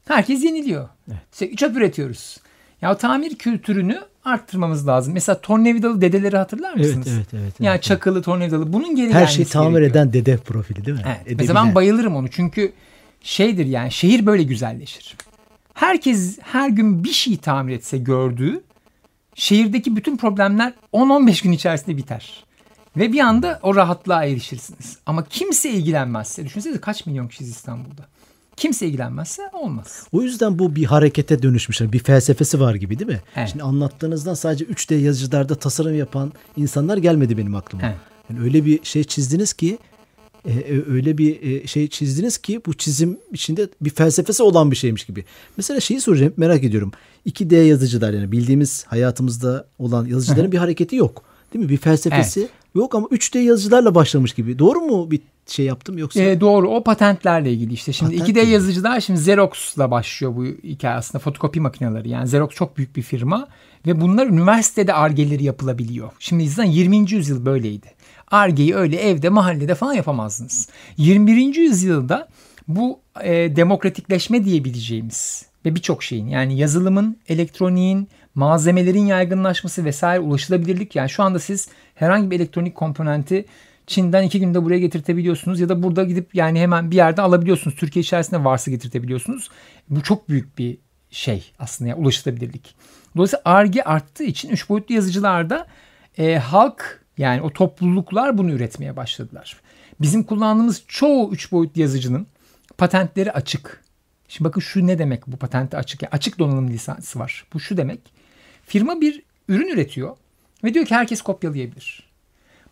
Herkes 0.08 0.44
yeniliyor. 0.44 0.90
İşte 1.34 1.56
çöp 1.56 1.78
üretiyoruz. 1.78 2.38
Ya 2.82 2.98
tamir 2.98 3.36
kültürünü 3.36 4.02
arttırmamız 4.26 4.88
lazım. 4.88 5.14
Mesela 5.14 5.42
tornavidalı 5.42 6.02
dedeleri 6.02 6.38
hatırlar 6.38 6.74
Evet, 6.76 6.86
mısınız? 6.86 7.08
evet, 7.18 7.28
evet, 7.34 7.54
Yani 7.60 7.74
evet. 7.74 7.84
çakılı 7.84 8.22
tornavidalı 8.22 8.74
bunun 8.74 8.96
geri 8.96 9.14
Her 9.14 9.28
şeyi 9.28 9.46
tamir 9.46 9.80
gerekiyor. 9.80 9.92
eden 9.92 10.14
dede 10.14 10.38
profili 10.38 10.86
değil 10.86 10.98
mi? 10.98 11.04
Evet. 11.08 11.18
Edebilen. 11.22 11.38
Mesela 11.38 11.66
ben 11.66 11.76
bayılırım 11.76 12.16
onu 12.16 12.28
çünkü 12.32 12.72
şeydir 13.22 13.66
yani 13.66 13.92
şehir 13.92 14.26
böyle 14.26 14.44
güzelleşir. 14.44 15.16
Herkes 15.74 16.40
her 16.42 16.70
gün 16.70 17.04
bir 17.04 17.12
şey 17.12 17.38
tamir 17.38 17.74
etse 17.76 17.98
gördüğü 17.98 18.62
şehirdeki 19.36 19.96
bütün 19.96 20.18
problemler 20.18 20.74
10-15 20.94 21.44
gün 21.44 21.52
içerisinde 21.52 21.98
biter. 21.98 22.44
Ve 22.98 23.14
bir 23.14 23.20
anda 23.20 23.60
o 23.64 23.76
rahatlığa 23.76 24.24
erişirsiniz. 24.26 24.98
Ama 25.06 25.24
kimse 25.24 25.70
ilgilenmezse, 25.70 26.46
düşünsenize 26.46 26.82
kaç 26.82 27.06
milyon 27.06 27.28
kişiyiz 27.28 27.50
İstanbul'da. 27.52 28.06
Kimse 28.58 28.88
ilgilenmezse 28.88 29.42
olmaz. 29.54 30.08
O 30.12 30.22
yüzden 30.22 30.60
bu 30.60 30.76
bir 30.76 30.86
harekete 30.86 31.42
dönüşmüş. 31.42 31.82
Bir 31.82 32.00
felsefesi 32.00 32.60
var 32.60 32.76
gibi 32.76 33.00
değil 33.00 33.12
mi? 33.12 33.22
Evet. 33.36 33.50
Şimdi 33.50 33.64
anlattığınızdan 33.64 34.34
sadece 34.34 34.66
3D 34.66 34.96
yazıcılarda 34.96 35.56
tasarım 35.56 35.96
yapan 35.96 36.34
insanlar 36.58 36.98
gelmedi 36.98 37.38
benim 37.38 37.56
aklıma. 37.56 37.84
Evet. 37.86 37.96
Yani 38.30 38.44
öyle 38.44 38.66
bir 38.66 38.80
şey 38.84 39.04
çizdiniz 39.04 39.54
ki 39.54 39.78
e, 40.46 40.52
e, 40.52 40.92
öyle 40.92 41.18
bir 41.18 41.42
e, 41.42 41.68
şey 41.68 41.88
çizdiniz 41.88 42.38
ki 42.38 42.62
bu 42.66 42.74
çizim 42.74 43.18
içinde 43.32 43.70
bir 43.82 43.90
felsefesi 43.90 44.44
olan 44.44 44.72
bir 44.72 44.76
şeymiş 44.76 45.06
gibi. 45.06 45.26
Mesela 45.58 45.80
şeyi 45.80 46.02
soracağım 46.02 46.34
merak 46.38 46.64
ediyorum. 46.64 46.92
2D 47.28 47.56
yazıcılar 47.56 48.14
yani 48.14 48.32
bildiğimiz 48.32 48.84
hayatımızda 48.84 49.68
olan 49.80 50.06
yazıcıların 50.06 50.52
bir 50.52 50.58
hareketi 50.58 50.96
yok. 50.96 51.24
Değil 51.54 51.66
mi? 51.66 51.70
Bir 51.70 51.78
felsefesi 51.78 52.48
yok 52.76 52.96
ama 52.96 53.08
3D 53.08 53.40
yazıcılarla 53.40 53.96
başlamış 53.96 54.34
gibi. 54.34 54.60
Doğru 54.60 54.82
mu 54.82 55.12
bir 55.12 55.22
şey 55.48 55.66
yaptım 55.66 55.98
yoksa? 55.98 56.22
Ee, 56.22 56.42
doğru 56.42 56.70
o 56.70 56.84
patentlerle 56.84 57.52
ilgili 57.54 57.74
işte. 57.74 57.94
Şimdi 57.94 58.18
Patent 58.18 58.38
2D 58.38 58.46
mi? 58.46 58.52
yazıcılar 58.52 59.00
şimdi 59.00 59.20
Xerox'la 59.20 59.92
başlıyor 59.92 60.36
bu 60.36 60.46
hikaye 60.46 60.96
aslında 60.96 61.24
fotokopi 61.24 61.60
makineleri. 61.60 62.10
Yani 62.10 62.24
Xerox 62.24 62.50
çok 62.50 62.78
büyük 62.78 62.96
bir 62.96 63.02
firma 63.02 63.48
ve 63.88 64.02
bunlar 64.02 64.28
üniversitede 64.28 64.94
argeleri 64.94 65.44
yapılabiliyor. 65.44 66.12
Şimdi 66.20 66.50
zaten 66.50 66.72
20. 66.72 67.12
yüzyıl 67.12 67.46
böyleydi. 67.46 67.88
Argeyi 68.32 68.76
öyle 68.76 68.96
evde 68.96 69.30
mahallede 69.30 69.76
falan 69.76 69.94
yapamazdınız. 69.94 70.70
21. 70.98 71.56
yüzyılda 71.56 72.28
bu 72.68 73.00
e, 73.24 73.56
demokratikleşme 73.56 74.46
diyebileceğimiz 74.46 75.46
ve 75.66 75.76
birçok 75.76 76.04
şeyin 76.04 76.28
yani 76.28 76.58
yazılımın, 76.58 77.18
elektroniğin, 77.30 78.08
malzemelerin 78.36 79.06
yaygınlaşması 79.06 79.86
vesaire 79.86 80.20
ulaşılabilirlik. 80.20 80.96
Yani 80.96 81.10
şu 81.10 81.24
anda 81.24 81.40
siz 81.40 81.70
herhangi 81.96 82.32
bir 82.32 82.36
elektronik 82.36 82.76
komponenti 82.76 83.46
Çin'den 83.88 84.24
iki 84.24 84.40
günde 84.40 84.64
buraya 84.64 84.80
getirtebiliyorsunuz 84.80 85.60
ya 85.60 85.70
da 85.70 85.84
burada 85.84 86.04
gidip 86.04 86.36
yani 86.36 86.60
hemen 86.60 86.92
bir 86.92 86.96
yerden 86.96 87.24
alabiliyorsunuz. 87.24 87.76
Türkiye 87.76 88.02
içerisinde 88.02 88.44
varsa 88.44 88.72
getirtebiliyorsunuz. 88.72 89.50
Bu 89.90 90.04
çok 90.04 90.30
büyük 90.30 90.58
bir 90.58 90.78
şey 91.10 91.52
aslında 91.60 91.90
yani 91.90 92.02
ulaşılabilirlik. 92.02 92.76
Dolayısıyla 93.16 93.42
ARGE 93.46 93.84
arttığı 93.84 94.24
için 94.24 94.50
üç 94.50 94.70
boyutlu 94.70 94.96
yazıcılarda 94.96 95.68
e, 96.18 96.38
halk 96.38 97.06
yani 97.18 97.42
o 97.42 97.50
topluluklar 97.54 98.38
bunu 98.38 98.52
üretmeye 98.52 98.96
başladılar. 98.96 99.62
Bizim 100.02 100.24
kullandığımız 100.24 100.84
çoğu 100.88 101.32
üç 101.32 101.52
boyutlu 101.52 101.82
yazıcının 101.82 102.28
patentleri 102.78 103.32
açık. 103.32 103.84
Şimdi 104.28 104.50
bakın 104.50 104.62
şu 104.62 104.88
ne 104.88 105.00
demek 105.00 105.28
bu 105.28 105.38
patenti 105.38 105.78
açık? 105.78 106.02
Yani 106.02 106.12
açık 106.12 106.40
donanım 106.40 106.70
lisansı 106.70 107.20
var. 107.20 107.46
Bu 107.54 107.60
şu 107.60 107.78
demek. 107.78 108.00
Firma 108.64 109.02
bir 109.02 109.24
ürün 109.48 109.68
üretiyor 109.68 110.18
ve 110.64 110.74
diyor 110.74 110.86
ki 110.86 110.96
herkes 110.96 111.22
kopyalayabilir. 111.22 112.10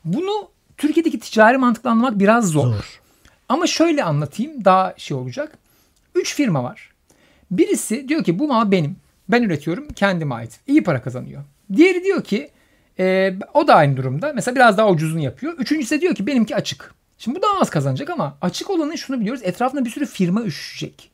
Bunu 0.05 0.54
Türkiye'deki 0.77 1.19
ticari 1.19 1.57
mantıkla 1.57 1.89
anlamak 1.89 2.19
biraz 2.19 2.47
zor. 2.47 2.67
Zor. 2.67 3.01
Ama 3.49 3.67
şöyle 3.67 4.03
anlatayım 4.03 4.65
daha 4.65 4.93
şey 4.97 5.17
olacak. 5.17 5.57
Üç 6.15 6.35
firma 6.35 6.63
var. 6.63 6.91
Birisi 7.51 8.09
diyor 8.09 8.23
ki 8.23 8.39
bu 8.39 8.47
mal 8.47 8.71
benim. 8.71 8.95
Ben 9.29 9.43
üretiyorum 9.43 9.87
kendime 9.95 10.35
ait. 10.35 10.59
İyi 10.67 10.83
para 10.83 11.01
kazanıyor. 11.01 11.43
Diğeri 11.75 12.03
diyor 12.03 12.23
ki 12.23 12.49
e, 12.99 13.35
o 13.53 13.67
da 13.67 13.75
aynı 13.75 13.97
durumda. 13.97 14.33
Mesela 14.35 14.55
biraz 14.55 14.77
daha 14.77 14.89
ucuzunu 14.89 15.19
yapıyor. 15.19 15.53
Üçüncüsü 15.57 15.95
de 15.95 16.01
diyor 16.01 16.15
ki 16.15 16.27
benimki 16.27 16.55
açık. 16.55 16.93
Şimdi 17.17 17.37
bu 17.37 17.41
daha 17.41 17.61
az 17.61 17.69
kazanacak 17.69 18.09
ama 18.09 18.37
açık 18.41 18.69
olanın 18.69 18.95
şunu 18.95 19.19
biliyoruz. 19.19 19.41
Etrafında 19.43 19.85
bir 19.85 19.89
sürü 19.89 20.05
firma 20.05 20.43
üşüşecek. 20.43 21.11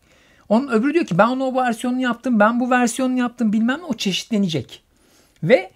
Onun 0.50 0.68
öbürü 0.68 0.94
diyor 0.94 1.06
ki 1.06 1.18
ben 1.18 1.28
onu 1.28 1.44
o 1.44 1.56
versiyonunu 1.56 2.02
yaptım. 2.02 2.40
Ben 2.40 2.60
bu 2.60 2.70
versiyonunu 2.70 3.20
yaptım 3.20 3.54
bilmem 3.54 3.80
ne 3.80 3.86
o 3.86 3.94
çeşitlenecek. 3.94 4.84
Ve 5.44 5.72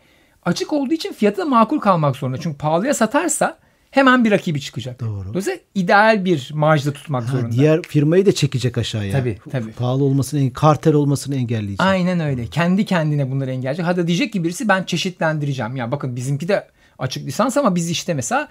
açık 0.46 0.74
olduğu 0.74 0.94
için 0.94 1.13
fiyatı 1.13 1.38
da 1.38 1.46
makul 1.46 1.80
kalmak 1.80 2.15
zorunda. 2.15 2.38
Çünkü 2.38 2.58
pahalıya 2.58 2.94
satarsa 2.94 3.58
hemen 3.96 4.25
bir 4.25 4.32
rakibi 4.32 4.62
çıkacak. 4.62 5.00
Doğru. 5.00 5.30
Dolayısıyla 5.30 5.60
ideal 5.75 6.25
bir 6.25 6.52
marjda 6.54 6.94
tutmak 6.94 7.24
Ha, 7.24 7.32
zorunda. 7.32 7.52
diğer 7.52 7.82
firmayı 7.82 8.25
da 8.25 8.32
çekecek 8.32 8.78
aşağıya. 8.78 9.12
Tabii, 9.12 9.38
tabii. 9.52 9.72
Pahalı 9.72 10.04
olmasını, 10.04 10.54
kartel 10.54 10.94
olmasını 10.94 11.36
engelleyecek. 11.36 11.82
Aynen 11.82 12.20
öyle. 12.20 12.48
Kendi 12.48 12.86
kendine 12.86 13.32
bunları 13.32 13.52
engelleyecek. 13.52 13.86
Hatta 13.86 14.08
diyecek 14.08 14.34
ki 14.34 14.44
birisi 14.44 14.68
ben 14.70 14.84
çeşitlendireceğim. 14.84 15.75
Ya 15.75 15.92
bakın 15.92 16.16
bizimki 16.16 16.48
de 16.48 16.68
açık 17.00 17.25
lisans 17.28 17.58
ama 17.58 17.75
biz 17.75 17.90
işte 17.90 18.14
mesela 18.14 18.48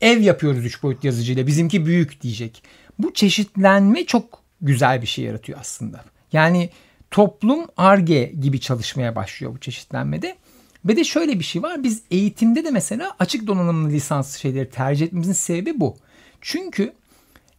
ev 0.00 0.20
yapıyoruz 0.20 0.64
3 0.64 0.82
boyut 0.82 1.04
yazıcıyla. 1.04 1.46
Bizimki 1.46 1.86
büyük 1.86 2.20
diyecek. 2.22 2.62
Bu 2.98 3.14
çeşitlenme 3.14 4.06
çok 4.06 4.42
güzel 4.60 5.02
bir 5.02 5.06
şey 5.06 5.24
yaratıyor 5.24 5.58
aslında. 5.60 6.04
Yani 6.32 6.70
toplum 7.10 7.66
arge 7.76 8.32
gibi 8.40 8.60
çalışmaya 8.60 9.16
başlıyor 9.16 9.54
bu 9.54 9.60
çeşitlenmede. 9.60 10.36
Ve 10.84 10.96
de 10.96 11.04
şöyle 11.04 11.38
bir 11.38 11.44
şey 11.44 11.62
var. 11.62 11.82
Biz 11.82 12.02
eğitimde 12.10 12.64
de 12.64 12.70
mesela 12.70 13.12
açık 13.18 13.46
donanımlı 13.46 13.90
lisans 13.90 14.36
şeyleri 14.36 14.70
tercih 14.70 15.06
etmemizin 15.06 15.32
sebebi 15.32 15.80
bu. 15.80 15.96
Çünkü 16.40 16.92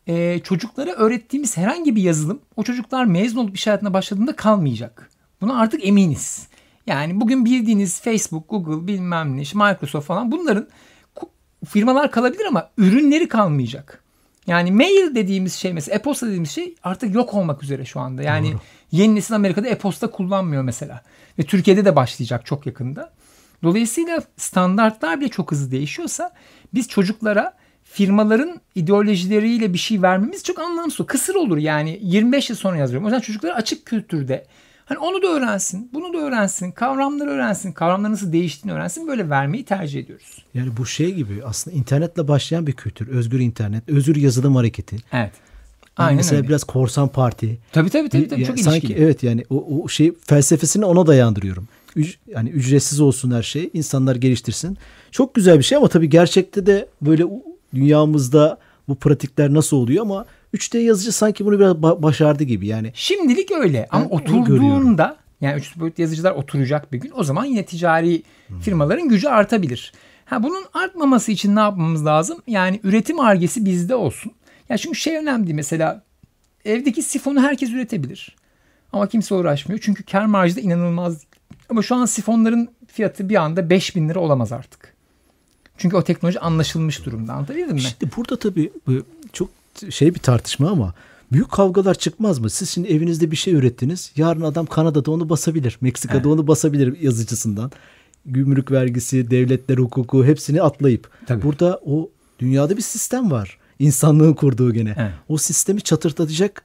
e, 0.07 0.39
çocuklara 0.39 0.91
öğrettiğimiz 0.91 1.57
herhangi 1.57 1.95
bir 1.95 2.01
yazılım 2.01 2.41
o 2.55 2.63
çocuklar 2.63 3.05
mezun 3.05 3.39
olup 3.39 3.55
iş 3.55 3.67
hayatına 3.67 3.93
başladığında 3.93 4.35
kalmayacak. 4.35 5.09
Buna 5.41 5.59
artık 5.59 5.87
eminiz. 5.87 6.47
Yani 6.87 7.21
bugün 7.21 7.45
bildiğiniz 7.45 8.01
Facebook, 8.01 8.49
Google, 8.49 8.87
bilmem 8.87 9.37
ne, 9.37 9.41
Microsoft 9.41 10.07
falan 10.07 10.31
bunların 10.31 10.67
firmalar 11.65 12.11
kalabilir 12.11 12.45
ama 12.45 12.69
ürünleri 12.77 13.27
kalmayacak. 13.27 14.03
Yani 14.47 14.71
mail 14.71 15.15
dediğimiz 15.15 15.53
şey 15.53 15.73
mesela 15.73 15.95
e-posta 15.95 16.27
dediğimiz 16.27 16.51
şey 16.51 16.75
artık 16.83 17.15
yok 17.15 17.33
olmak 17.33 17.63
üzere 17.63 17.85
şu 17.85 17.99
anda. 17.99 18.23
Yani 18.23 18.53
yeni 18.91 19.15
nesil 19.15 19.35
Amerika'da 19.35 19.67
e-posta 19.67 20.11
kullanmıyor 20.11 20.63
mesela. 20.63 21.01
Ve 21.39 21.43
Türkiye'de 21.43 21.85
de 21.85 21.95
başlayacak 21.95 22.45
çok 22.45 22.65
yakında. 22.65 23.13
Dolayısıyla 23.63 24.21
standartlar 24.37 25.19
bile 25.19 25.29
çok 25.29 25.51
hızlı 25.51 25.71
değişiyorsa 25.71 26.33
biz 26.73 26.87
çocuklara 26.87 27.53
firmaların 27.83 28.61
ideolojileriyle 28.75 29.73
bir 29.73 29.77
şey 29.77 30.01
vermemiz 30.01 30.43
çok 30.43 30.59
anlamsız. 30.59 31.05
Kısır 31.05 31.35
olur 31.35 31.57
yani 31.57 31.99
25 32.01 32.49
yıl 32.49 32.57
sonra 32.57 32.77
yazıyorum. 32.77 33.05
O 33.05 33.09
yüzden 33.09 33.21
çocuklara 33.21 33.55
açık 33.55 33.85
kültürde 33.85 34.45
Hani 34.85 34.99
onu 34.99 35.21
da 35.21 35.27
öğrensin, 35.27 35.89
bunu 35.93 36.13
da 36.13 36.17
öğrensin, 36.17 36.71
kavramları 36.71 37.29
öğrensin, 37.29 37.71
kavramların 37.71 38.13
nasıl 38.13 38.31
değiştiğini 38.33 38.75
öğrensin. 38.77 39.07
Böyle 39.07 39.29
vermeyi 39.29 39.65
tercih 39.65 39.99
ediyoruz. 39.99 40.45
Yani 40.53 40.77
bu 40.77 40.85
şey 40.85 41.13
gibi 41.13 41.41
aslında 41.45 41.77
internetle 41.77 42.27
başlayan 42.27 42.67
bir 42.67 42.73
kültür. 42.73 43.07
Özgür 43.07 43.39
internet, 43.39 43.89
özgür 43.89 44.15
yazılım 44.15 44.55
hareketi. 44.55 44.95
Evet. 44.95 45.31
Yani 45.99 46.07
Aynen 46.07 46.15
mesela 46.17 46.37
öyle. 46.37 46.47
biraz 46.47 46.63
korsan 46.63 47.07
parti. 47.07 47.57
Tabii 47.71 47.89
tabii 47.89 48.09
tabii, 48.09 48.27
tabii. 48.27 48.41
Yani 48.41 48.47
çok 48.47 48.59
sanki 48.59 48.79
ilişkili. 48.87 49.03
evet 49.03 49.23
yani 49.23 49.43
o, 49.49 49.81
o 49.83 49.87
şey 49.87 50.13
felsefesini 50.27 50.85
ona 50.85 51.07
dayandırıyorum. 51.07 51.67
Üc- 51.95 52.15
yani 52.27 52.49
ücretsiz 52.49 52.99
olsun 52.99 53.31
her 53.31 53.43
şey. 53.43 53.69
insanlar 53.73 54.15
geliştirsin. 54.15 54.77
Çok 55.11 55.35
güzel 55.35 55.57
bir 55.57 55.63
şey 55.63 55.77
ama 55.77 55.87
tabii 55.87 56.09
gerçekte 56.09 56.65
de 56.65 56.87
böyle 57.01 57.23
dünyamızda 57.75 58.57
bu 58.87 58.95
pratikler 58.95 59.53
nasıl 59.53 59.77
oluyor 59.77 60.01
ama 60.01 60.25
3D 60.55 60.77
yazıcı 60.77 61.11
sanki 61.11 61.45
bunu 61.45 61.59
biraz 61.59 61.71
ba- 61.73 62.03
başardı 62.03 62.43
gibi. 62.43 62.67
Yani 62.67 62.91
Şimdilik 62.95 63.51
öyle 63.51 63.87
ama 63.91 64.05
Ben 64.05 64.09
oturduğunda 64.15 65.17
yani 65.41 65.57
üç 65.59 65.79
boyutlu 65.79 66.01
yazıcılar 66.01 66.31
oturacak 66.31 66.93
bir 66.93 66.97
gün 66.99 67.11
o 67.15 67.23
zaman 67.23 67.45
yine 67.45 67.65
ticari 67.65 68.23
firmaların 68.61 69.09
gücü 69.09 69.27
artabilir. 69.27 69.93
Ha 70.25 70.43
bunun 70.43 70.63
artmaması 70.73 71.31
için 71.31 71.55
ne 71.55 71.59
yapmamız 71.59 72.05
lazım? 72.05 72.37
Yani 72.47 72.79
üretim 72.83 73.19
argesi 73.19 73.65
bizde 73.65 73.95
olsun. 73.95 74.31
Ya 74.69 74.77
çünkü 74.77 74.99
şey 74.99 75.17
önemli 75.17 75.53
mesela 75.53 76.03
evdeki 76.65 77.01
sifonu 77.03 77.41
herkes 77.41 77.69
üretebilir. 77.69 78.35
Ama 78.93 79.07
kimse 79.07 79.35
uğraşmıyor 79.35 79.79
çünkü 79.83 80.03
kar 80.03 80.25
marjı 80.25 80.55
da 80.55 80.59
inanılmaz. 80.61 81.23
Ama 81.69 81.81
şu 81.81 81.95
an 81.95 82.05
sifonların 82.05 82.69
fiyatı 82.87 83.29
bir 83.29 83.35
anda 83.35 83.69
5000 83.69 84.09
lira 84.09 84.19
olamaz 84.19 84.51
artık. 84.51 84.95
Çünkü 85.77 85.95
o 85.97 86.03
teknoloji 86.03 86.39
anlaşılmış 86.39 87.05
durumda 87.05 87.33
anlatabildim 87.33 87.73
mi? 87.73 87.81
Şimdi 87.81 88.11
burada 88.17 88.39
tabii 88.39 88.71
şey 89.89 90.15
bir 90.15 90.19
tartışma 90.19 90.69
ama 90.69 90.93
büyük 91.31 91.51
kavgalar 91.51 91.95
çıkmaz 91.95 92.39
mı? 92.39 92.49
Siz 92.49 92.69
şimdi 92.69 92.87
evinizde 92.87 93.31
bir 93.31 93.35
şey 93.35 93.53
ürettiniz. 93.53 94.11
Yarın 94.15 94.41
adam 94.41 94.65
Kanada'da 94.65 95.11
onu 95.11 95.29
basabilir. 95.29 95.77
Meksika'da 95.81 96.17
Evet. 96.17 96.25
onu 96.27 96.47
basabilir 96.47 97.01
yazıcısından. 97.01 97.71
Gümrük 98.25 98.71
vergisi, 98.71 99.31
devletler 99.31 99.77
hukuku 99.77 100.25
hepsini 100.25 100.61
atlayıp. 100.61 101.09
Tabii. 101.27 101.43
Burada 101.43 101.81
o 101.85 102.09
dünyada 102.39 102.77
bir 102.77 102.81
sistem 102.81 103.31
var. 103.31 103.57
İnsanlığın 103.79 104.33
kurduğu 104.33 104.73
gene. 104.73 104.95
Evet. 104.97 105.11
O 105.29 105.37
sistemi 105.37 105.81
çatırtatacak 105.81 106.63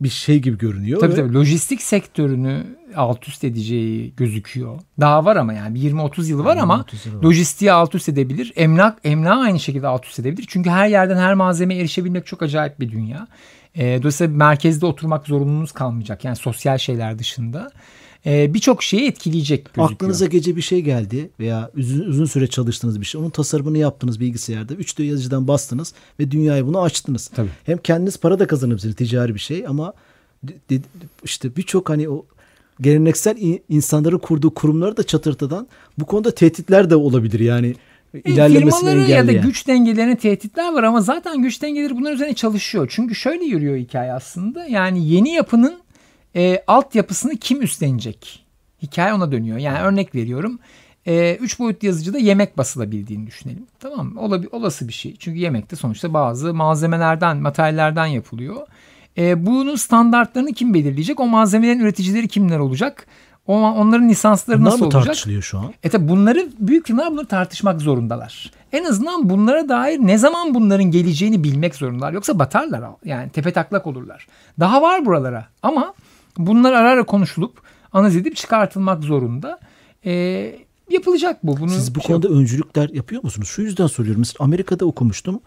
bir 0.00 0.08
şey 0.08 0.38
gibi 0.38 0.58
görünüyor. 0.58 1.00
Tabii 1.00 1.12
ve 1.12 1.16
tabii 1.16 1.34
lojistik 1.34 1.82
sektörünü 1.82 2.66
alt 2.96 3.28
üst 3.28 3.44
edeceği 3.44 4.12
gözüküyor. 4.16 4.80
Daha 5.00 5.24
var 5.24 5.36
ama 5.36 5.52
yani 5.52 5.74
bir 5.74 5.80
20-30 5.92 6.26
yılı 6.28 6.44
var 6.44 6.56
ama 6.56 6.84
20-30 6.92 7.08
yılı 7.08 7.18
var. 7.18 7.22
lojistiği 7.22 7.72
alt 7.72 7.94
üst 7.94 8.08
edebilir. 8.08 8.52
Emlak 8.56 8.98
emlak 9.04 9.38
aynı 9.38 9.60
şekilde 9.60 9.86
alt 9.86 10.06
üst 10.06 10.18
edebilir. 10.18 10.46
Çünkü 10.48 10.70
her 10.70 10.88
yerden 10.88 11.16
her 11.16 11.34
malzemeye 11.34 11.80
erişebilmek 11.80 12.26
çok 12.26 12.42
acayip 12.42 12.80
bir 12.80 12.90
dünya. 12.92 13.28
E, 13.74 13.98
dolayısıyla 13.98 14.36
merkezde 14.36 14.86
oturmak 14.86 15.26
zorunluluğunuz 15.26 15.72
kalmayacak. 15.72 16.24
Yani 16.24 16.36
sosyal 16.36 16.78
şeyler 16.78 17.18
dışında. 17.18 17.70
E, 18.26 18.54
Birçok 18.54 18.82
şeyi 18.82 19.08
etkileyecek 19.08 19.64
gözüküyor. 19.64 19.90
Aklınıza 19.92 20.26
gece 20.26 20.56
bir 20.56 20.62
şey 20.62 20.82
geldi 20.82 21.30
veya 21.40 21.70
uzun, 21.76 22.00
uzun 22.00 22.24
süre 22.24 22.46
çalıştığınız 22.46 23.00
bir 23.00 23.06
şey. 23.06 23.20
Onun 23.20 23.30
tasarımını 23.30 23.78
yaptınız 23.78 24.20
bilgisayarda. 24.20 24.74
3D 24.74 25.02
yazıcıdan 25.02 25.48
bastınız 25.48 25.94
ve 26.20 26.30
dünyaya 26.30 26.66
bunu 26.66 26.82
açtınız. 26.82 27.28
Tabii. 27.28 27.48
Hem 27.66 27.78
kendiniz 27.78 28.18
para 28.20 28.38
da 28.38 28.46
kazanırsınız 28.46 28.96
ticari 28.96 29.34
bir 29.34 29.40
şey 29.40 29.64
ama 29.68 29.92
işte 31.24 31.56
birçok 31.56 31.90
hani 31.90 32.08
o 32.08 32.26
geleneksel 32.80 33.36
insanların 33.68 34.18
kurduğu 34.18 34.54
kurumları 34.54 34.96
da 34.96 35.02
çatırtadan 35.02 35.68
bu 35.98 36.06
konuda 36.06 36.30
tehditler 36.34 36.90
de 36.90 36.96
olabilir 36.96 37.40
yani 37.40 37.74
E, 38.14 38.32
ilerlemesini 38.32 38.70
Firmaları 38.80 38.98
ya 38.98 39.08
da 39.08 39.12
engelleyen. 39.20 39.42
güç 39.42 39.66
dengelerine 39.68 40.16
tehditler 40.16 40.72
var 40.72 40.82
ama 40.82 41.00
zaten 41.00 41.42
güç 41.42 41.62
dengeleri 41.62 41.96
bunların 41.96 42.14
üzerine 42.14 42.34
çalışıyor. 42.34 42.86
Çünkü 42.94 43.14
şöyle 43.14 43.44
yürüyor 43.44 43.76
hikaye 43.76 44.12
aslında. 44.12 44.66
Yani 44.66 45.08
yeni 45.08 45.32
yapının 45.32 45.74
e, 46.36 46.62
altyapısını 46.66 47.36
kim 47.36 47.62
üstlenecek? 47.62 48.44
Hikaye 48.82 49.14
ona 49.14 49.32
dönüyor. 49.32 49.58
Yani 49.58 49.78
örnek 49.78 50.14
veriyorum. 50.14 50.58
E, 51.06 51.34
üç 51.40 51.58
boyutlu 51.58 51.86
yazıcıda 51.86 52.18
yemek 52.18 52.58
basılabildiğini 52.58 53.26
düşünelim. 53.26 53.66
Tamam 53.80 54.06
mı? 54.06 54.20
Olabi- 54.20 54.48
olası 54.52 54.88
bir 54.88 54.92
şey. 54.92 55.16
Çünkü 55.18 55.38
yemekte 55.38 55.76
sonuçta 55.76 56.14
bazı 56.14 56.54
malzemelerden, 56.54 57.36
materyallerden 57.36 58.06
yapılıyor. 58.06 58.66
E, 59.18 59.46
bunun 59.46 59.76
standartlarını 59.76 60.52
kim 60.52 60.74
belirleyecek? 60.74 61.20
O 61.20 61.26
malzemelerin 61.26 61.80
üreticileri 61.80 62.28
kimler 62.28 62.58
olacak? 62.58 63.06
O, 63.46 63.56
onların 63.60 64.08
lisansları 64.08 64.60
Bunlar 64.60 64.70
nasıl 64.70 64.84
olacak? 64.84 65.04
tartışılıyor 65.04 65.42
şu 65.42 65.58
an? 65.58 65.72
E 65.82 65.88
tabi 65.88 66.08
bunları 66.08 66.48
büyük 66.58 66.86
firmalar 66.86 67.12
bunları 67.12 67.26
tartışmak 67.26 67.80
zorundalar. 67.80 68.50
En 68.72 68.84
azından 68.84 69.30
bunlara 69.30 69.68
dair 69.68 69.98
ne 69.98 70.18
zaman 70.18 70.54
bunların 70.54 70.84
geleceğini 70.84 71.44
bilmek 71.44 71.74
zorundalar. 71.74 72.12
Yoksa 72.12 72.38
batarlar 72.38 72.82
yani 73.04 73.30
tepe 73.30 73.52
taklak 73.52 73.86
olurlar. 73.86 74.26
Daha 74.60 74.82
var 74.82 75.06
buralara 75.06 75.46
ama 75.62 75.94
bunlar 76.38 76.72
ara 76.72 76.90
ara 76.90 77.02
konuşulup 77.02 77.60
analiz 77.92 78.16
edip 78.16 78.36
çıkartılmak 78.36 79.02
zorunda. 79.04 79.60
E, 80.04 80.12
yapılacak 80.90 81.38
bu. 81.46 81.56
Bunu 81.56 81.70
Siz 81.70 81.94
bu 81.94 82.00
şey- 82.00 82.06
konuda 82.06 82.28
öncülükler 82.28 82.88
yapıyor 82.88 83.22
musunuz? 83.24 83.48
Şu 83.48 83.62
yüzden 83.62 83.86
soruyorum. 83.86 84.20
Mesela 84.20 84.44
Amerika'da 84.44 84.84
okumuştum. 84.86 85.40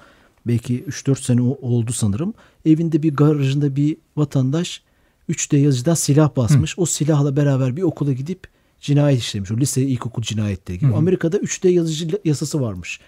Belki 0.47 0.83
3-4 0.83 1.21
sene 1.21 1.41
oldu 1.41 1.93
sanırım. 1.93 2.33
Evinde 2.65 3.03
bir 3.03 3.15
garajında 3.15 3.75
bir 3.75 3.97
vatandaş 4.15 4.81
3D 5.29 5.57
yazıcıdan 5.57 5.93
silah 5.93 6.35
basmış. 6.35 6.79
O 6.79 6.85
silahla 6.85 7.35
beraber 7.35 7.75
bir 7.75 7.81
okula 7.81 8.13
gidip 8.13 8.47
cinayet 8.81 9.19
işlemiş. 9.19 9.51
O 9.51 9.57
lise, 9.57 9.81
ilkokul 9.81 10.21
cinayetleri 10.21 10.79
gibi. 10.79 10.95
Amerika'da 10.95 11.37
3D 11.37 11.69
yazıcı 11.69 12.19
yasası 12.25 12.61
varmış. 12.61 12.99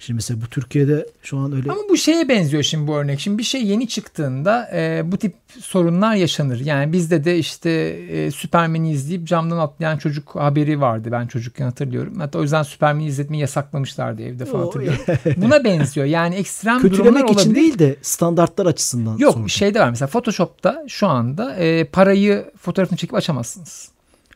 Şimdi 0.00 0.14
mesela 0.16 0.40
bu 0.40 0.46
Türkiye'de 0.46 1.06
şu 1.22 1.38
an 1.38 1.52
öyle 1.52 1.70
Ama 1.70 1.80
bu 1.90 1.96
şeye 1.96 2.28
benziyor 2.28 2.62
şimdi 2.62 2.86
bu 2.86 2.96
örnek. 2.96 3.20
Şimdi 3.20 3.38
bir 3.38 3.42
şey 3.42 3.64
yeni 3.66 3.88
çıktığında 3.88 4.70
e, 4.72 5.02
bu 5.12 5.16
tip 5.16 5.34
sorunlar 5.60 6.14
yaşanır. 6.14 6.60
Yani 6.60 6.92
bizde 6.92 7.24
de 7.24 7.38
işte 7.38 7.70
e, 7.70 8.30
Süpermen'i 8.30 8.92
izleyip 8.92 9.26
camdan 9.26 9.58
atlayan 9.58 9.98
çocuk 9.98 10.34
haberi 10.34 10.80
vardı. 10.80 11.08
Ben 11.12 11.26
çocukken 11.26 11.64
hatırlıyorum. 11.64 12.18
Hatta 12.18 12.38
o 12.38 12.42
yüzden 12.42 12.62
Süpermen'i 12.62 13.06
izletmeyi 13.06 13.40
yasaklamışlardı 13.40 14.22
evde 14.22 14.44
falan 14.44 14.64
hatırlıyorum. 14.64 15.00
Buna 15.36 15.64
benziyor. 15.64 16.06
Yani 16.06 16.34
ekstrem 16.34 16.78
durumlar 16.78 16.96
kötülemek 16.96 17.24
olabilir. 17.24 17.40
için 17.40 17.54
değil 17.54 17.78
de 17.78 17.96
standartlar 18.02 18.66
açısından. 18.66 19.18
Yok 19.18 19.32
sordum. 19.34 19.48
şeyde 19.48 19.80
var 19.80 19.90
mesela 19.90 20.08
Photoshop'ta 20.08 20.84
şu 20.88 21.06
anda 21.06 21.54
e, 21.54 21.84
parayı 21.84 22.50
fotoğrafını 22.60 22.98
çekip 22.98 23.14
açamazsınız. 23.14 23.88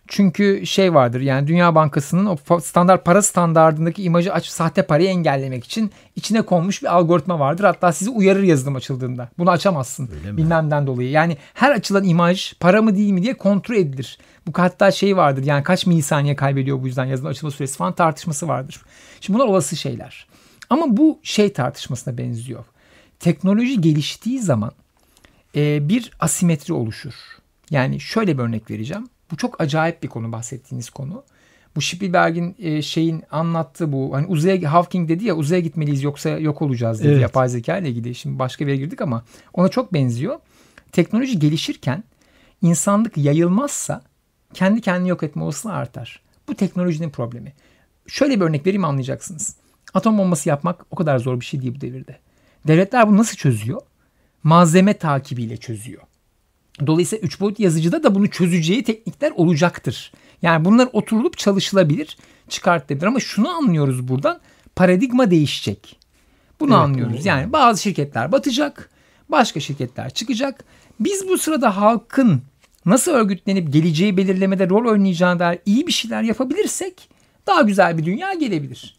Çünkü 0.08 0.66
şey 0.66 0.94
vardır 0.94 1.20
yani 1.20 1.46
Dünya 1.46 1.74
Bankası'nın 1.74 2.26
o 2.26 2.60
standart 2.60 3.04
para 3.04 3.22
standardındaki 3.22 4.02
imajı 4.02 4.32
aç 4.32 4.46
sahte 4.46 4.82
parayı 4.82 5.08
engellemek 5.08 5.64
için 5.64 5.92
içine 6.16 6.42
konmuş 6.42 6.82
bir 6.82 6.94
algoritma 6.94 7.38
vardır. 7.38 7.64
Hatta 7.64 7.92
sizi 7.92 8.10
uyarır 8.10 8.42
yazılım 8.42 8.76
açıldığında. 8.76 9.28
Bunu 9.38 9.50
açamazsın 9.50 10.04
mi? 10.04 10.36
bilmemden 10.36 10.86
dolayı. 10.86 11.10
Yani 11.10 11.36
her 11.54 11.70
açılan 11.70 12.04
imaj 12.04 12.54
para 12.60 12.82
mı 12.82 12.96
değil 12.96 13.12
mi 13.12 13.22
diye 13.22 13.34
kontrol 13.34 13.76
edilir. 13.76 14.18
Bu 14.46 14.52
hatta 14.56 14.90
şey 14.90 15.16
vardır 15.16 15.44
yani 15.44 15.62
kaç 15.62 15.86
milisaniye 15.86 16.36
kaybediyor 16.36 16.82
bu 16.82 16.86
yüzden 16.86 17.04
yazılım 17.04 17.30
açılma 17.30 17.50
süresi 17.50 17.76
falan 17.76 17.92
tartışması 17.92 18.48
vardır. 18.48 18.82
Şimdi 19.20 19.38
bunlar 19.38 19.48
olası 19.48 19.76
şeyler. 19.76 20.26
Ama 20.70 20.96
bu 20.96 21.18
şey 21.22 21.52
tartışmasına 21.52 22.18
benziyor. 22.18 22.64
Teknoloji 23.20 23.80
geliştiği 23.80 24.40
zaman 24.40 24.72
e, 25.56 25.88
bir 25.88 26.10
asimetri 26.20 26.72
oluşur. 26.72 27.14
Yani 27.70 28.00
şöyle 28.00 28.38
bir 28.38 28.42
örnek 28.42 28.70
vereceğim. 28.70 29.08
Bu 29.34 29.38
çok 29.38 29.60
acayip 29.60 30.02
bir 30.02 30.08
konu 30.08 30.32
bahsettiğiniz 30.32 30.90
konu. 30.90 31.24
Bu 31.76 31.80
Spielberg'in 31.80 32.56
e, 32.58 32.82
şeyin 32.82 33.22
anlattığı 33.30 33.92
bu 33.92 34.14
hani 34.14 34.26
uzaya 34.26 34.72
Hawking 34.72 35.08
dedi 35.08 35.24
ya 35.24 35.36
uzaya 35.36 35.60
gitmeliyiz 35.60 36.02
yoksa 36.02 36.28
yok 36.28 36.62
olacağız 36.62 37.00
dedi 37.00 37.08
Evet. 37.08 37.22
yapay 37.22 37.48
zeka 37.48 37.78
ile 37.78 37.88
ilgili. 37.88 38.14
Şimdi 38.14 38.38
başka 38.38 38.66
bir 38.66 38.72
yere 38.72 38.80
girdik 38.82 39.00
ama 39.00 39.24
ona 39.52 39.68
çok 39.68 39.92
benziyor. 39.92 40.38
Teknoloji 40.92 41.38
gelişirken 41.38 42.04
insanlık 42.62 43.16
yayılmazsa 43.16 44.02
kendi 44.52 44.80
kendini 44.80 45.08
yok 45.08 45.22
etme 45.22 45.42
olasılığı 45.42 45.72
artar. 45.72 46.20
Bu 46.48 46.54
teknolojinin 46.54 47.10
problemi. 47.10 47.52
Şöyle 48.06 48.40
bir 48.40 48.44
örnek 48.44 48.66
vereyim 48.66 48.84
anlayacaksınız. 48.84 49.56
Atom 49.94 50.18
bombası 50.18 50.48
yapmak 50.48 50.86
o 50.90 50.96
kadar 50.96 51.18
zor 51.18 51.40
bir 51.40 51.44
şey 51.44 51.62
değil 51.62 51.74
bu 51.76 51.80
devirde. 51.80 52.18
Devletler 52.66 53.08
bunu 53.08 53.16
nasıl 53.16 53.36
çözüyor? 53.36 53.80
Malzeme 54.42 54.94
takibiyle 54.94 55.56
çözüyor. 55.56 56.02
Dolayısıyla 56.86 57.26
3 57.26 57.40
boyut 57.40 57.60
yazıcıda 57.60 58.02
da 58.02 58.14
bunu 58.14 58.30
çözeceği 58.30 58.84
teknikler 58.84 59.30
olacaktır. 59.30 60.12
Yani 60.42 60.64
bunlar 60.64 60.88
oturulup 60.92 61.38
çalışılabilir, 61.38 62.16
çıkartılabilir. 62.48 63.06
Ama 63.06 63.20
şunu 63.20 63.48
anlıyoruz 63.48 64.08
buradan. 64.08 64.40
Paradigma 64.76 65.30
değişecek. 65.30 65.96
Bunu 66.60 66.70
Evet, 66.74 66.82
anlıyoruz. 66.82 67.20
o- 67.26 67.28
Yani 67.28 67.52
bazı 67.52 67.82
şirketler 67.82 68.32
batacak, 68.32 68.90
başka 69.28 69.60
şirketler 69.60 70.10
çıkacak. 70.10 70.64
Biz 71.00 71.28
bu 71.28 71.38
sırada 71.38 71.76
halkın 71.76 72.42
nasıl 72.86 73.12
örgütlenip 73.12 73.72
geleceği 73.72 74.16
belirlemede 74.16 74.68
rol 74.68 74.90
oynayacağına 74.90 75.38
dair 75.38 75.58
iyi 75.66 75.86
bir 75.86 75.92
şeyler 75.92 76.22
yapabilirsek 76.22 77.08
daha 77.46 77.62
güzel 77.62 77.98
bir 77.98 78.04
dünya 78.04 78.32
gelebilir. 78.34 78.93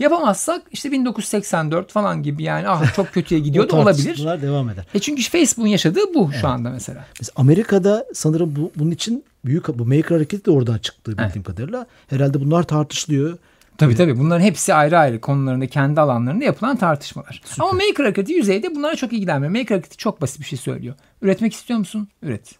Yapamazsak 0.00 0.62
işte 0.72 0.92
1984 0.92 1.92
falan 1.92 2.22
gibi 2.22 2.42
yani 2.42 2.68
ah 2.68 2.94
çok 2.94 3.12
kötüye 3.12 3.40
gidiyor 3.46 3.68
da 3.68 3.76
olabilir. 3.76 4.18
devam 4.42 4.70
eder. 4.70 4.86
E 4.94 4.98
çünkü 4.98 5.22
Facebook'un 5.22 5.68
yaşadığı 5.68 6.14
bu 6.14 6.30
şu 6.40 6.48
anda 6.48 6.70
mesela. 6.70 7.04
Mesela 7.20 7.32
Amerika'da 7.36 8.06
sanırım 8.14 8.56
bu, 8.56 8.72
bunun 8.76 8.90
için 8.90 9.24
büyük 9.44 9.68
bu 9.68 9.86
maker 9.86 10.10
hareketi 10.16 10.44
de 10.44 10.50
oradan 10.50 10.78
çıktı 10.78 11.12
bildiğim 11.12 11.30
Evet. 11.34 11.46
kadarıyla. 11.46 11.86
Herhalde 12.10 12.40
bunlar 12.40 12.62
tartışılıyor. 12.62 13.38
Tabii 13.78 13.96
tabii 13.96 14.18
bunların 14.18 14.44
hepsi 14.44 14.74
ayrı 14.74 14.98
ayrı 14.98 15.20
konularında 15.20 15.66
kendi 15.66 16.00
alanlarında 16.00 16.44
yapılan 16.44 16.76
tartışmalar. 16.76 17.42
Ama 17.58 17.72
maker 17.72 18.04
hareketi 18.04 18.32
yüzeyde 18.32 18.74
bunlara 18.74 18.96
çok 18.96 19.12
ilgilenmiyor. 19.12 19.52
Maker 19.52 19.74
hareketi 19.74 19.96
çok 19.96 20.20
basit 20.22 20.40
bir 20.40 20.44
şey 20.44 20.58
söylüyor. 20.58 20.94
Üretmek 21.22 21.52
istiyor 21.54 21.78
musun? 21.78 22.08
Üret. 22.22 22.54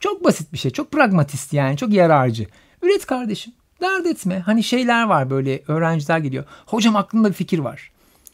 Çok 0.00 0.24
basit 0.24 0.52
bir 0.52 0.58
şey. 0.58 0.70
Çok 0.70 0.92
pragmatist 0.92 1.52
yani. 1.52 1.76
Çok 1.76 1.92
yararcı. 1.92 2.46
Üret 2.82 3.06
kardeşim. 3.06 3.52
Dert 3.80 4.06
etme. 4.06 4.38
Hani 4.38 4.62
şeyler 4.62 5.04
var 5.04 5.30
böyle 5.30 5.62
öğrenciler 5.68 6.18
geliyor. 6.18 6.44
Hocam 6.66 6.96
aklımda 6.96 7.28
bir 7.28 7.34
fikir 7.34 7.58
var. 7.58 7.90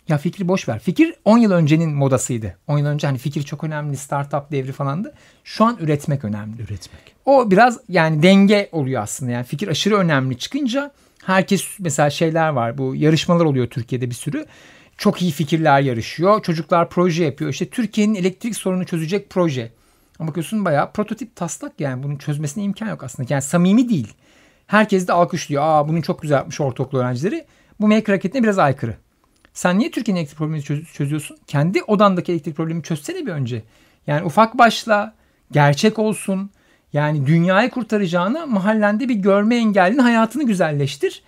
Ya 0.09 0.19
fikri 0.19 0.49
boş 0.49 0.69
ver. 0.69 0.79
Fikir 0.79 1.15
10 1.25 1.39
yıl 1.39 1.51
öncenin 1.53 1.95
modasıydı. 1.95 2.57
10 2.69 2.79
yıl 2.79 2.87
önce 2.87 3.07
hani 3.07 3.19
fikir 3.19 3.43
çok 3.43 3.65
önemli, 3.65 3.97
startup 3.97 4.53
devri 4.53 4.73
falandı. 4.73 5.15
Şu 5.45 5.65
an 5.65 5.77
üretmek 5.81 6.25
önemli. 6.25 6.63
Üretmek. 6.63 7.15
O 7.25 7.51
biraz 7.51 7.81
yani 7.89 8.23
denge 8.23 8.69
oluyor 8.73 9.03
aslında. 9.03 9.33
Yani 9.33 9.45
fikir 9.45 9.69
aşırı 9.69 9.97
önemli 9.97 10.39
çıkınca 10.39 10.93
herkes 11.25 11.65
mesela 11.79 12.11
şeyler 12.11 12.49
var. 12.49 12.79
Bu 12.79 12.95
yarışmalar 12.95 13.45
oluyor 13.45 13.67
Türkiye'de 13.67 14.11
bir 14.11 14.15
sürü. 14.15 14.47
Çok 14.99 15.23
iyi 15.23 15.31
fikirler 15.31 15.81
yarışıyor. 15.81 16.43
Çocuklar 16.43 16.91
proje 16.91 17.25
yapıyor. 17.25 17.51
İşte 17.51 17.69
Türkiye'nin 17.69 18.15
elektrik 18.15 18.57
sorununu 18.57 18.87
çözecek 18.87 19.31
proje. 19.31 19.73
Ama 20.19 20.29
bakıyorsun 20.29 20.65
bayağı 20.65 20.93
prototip 20.93 21.37
taslak 21.37 21.81
yani 21.81 22.03
bunun 22.03 22.17
çözmesine 22.17 22.65
imkan 22.65 22.89
yok 22.89 23.03
aslında. 23.03 23.33
Yani 23.33 23.43
samimi 23.43 23.89
değil. 23.89 24.15
Herkes 24.75 25.09
de 25.09 25.13
alkışlıyor. 25.13 25.63
Aa 25.63 25.89
bunun 25.89 26.01
çok 26.01 26.23
güzel 26.23 26.37
yapmış 26.37 26.61
ortaokul 26.61 26.99
öğrencileri. 26.99 27.45
Bu 27.81 27.89
maker 27.89 28.07
hareketine 28.07 28.43
biraz 28.43 28.59
aykırı. 28.59 28.97
Sen 29.53 29.79
niye 29.79 29.91
Türkiye'nin 29.91 30.21
elektrik 30.21 30.39
problemini 30.39 30.63
çöz- 30.63 30.93
çözüyorsun? 30.93 31.37
Kendi 31.47 31.83
odandaki 31.83 32.33
elektrik 32.33 32.57
problemini 32.57 32.83
çözsene 32.83 33.27
bir 33.27 33.33
önce. 33.33 33.63
Yani 34.07 34.25
ufak 34.25 34.59
başla, 34.59 35.15
gerçek 35.53 35.99
olsun. 35.99 36.51
Yani 36.93 37.27
dünyayı 37.27 37.71
kurtaracağına 37.71 38.47
mahallende 38.47 39.09
bir 39.09 39.15
görme 39.15 39.57
engellinin 39.57 39.99
hayatını 40.03 40.43
güzelleştir. 40.47 41.23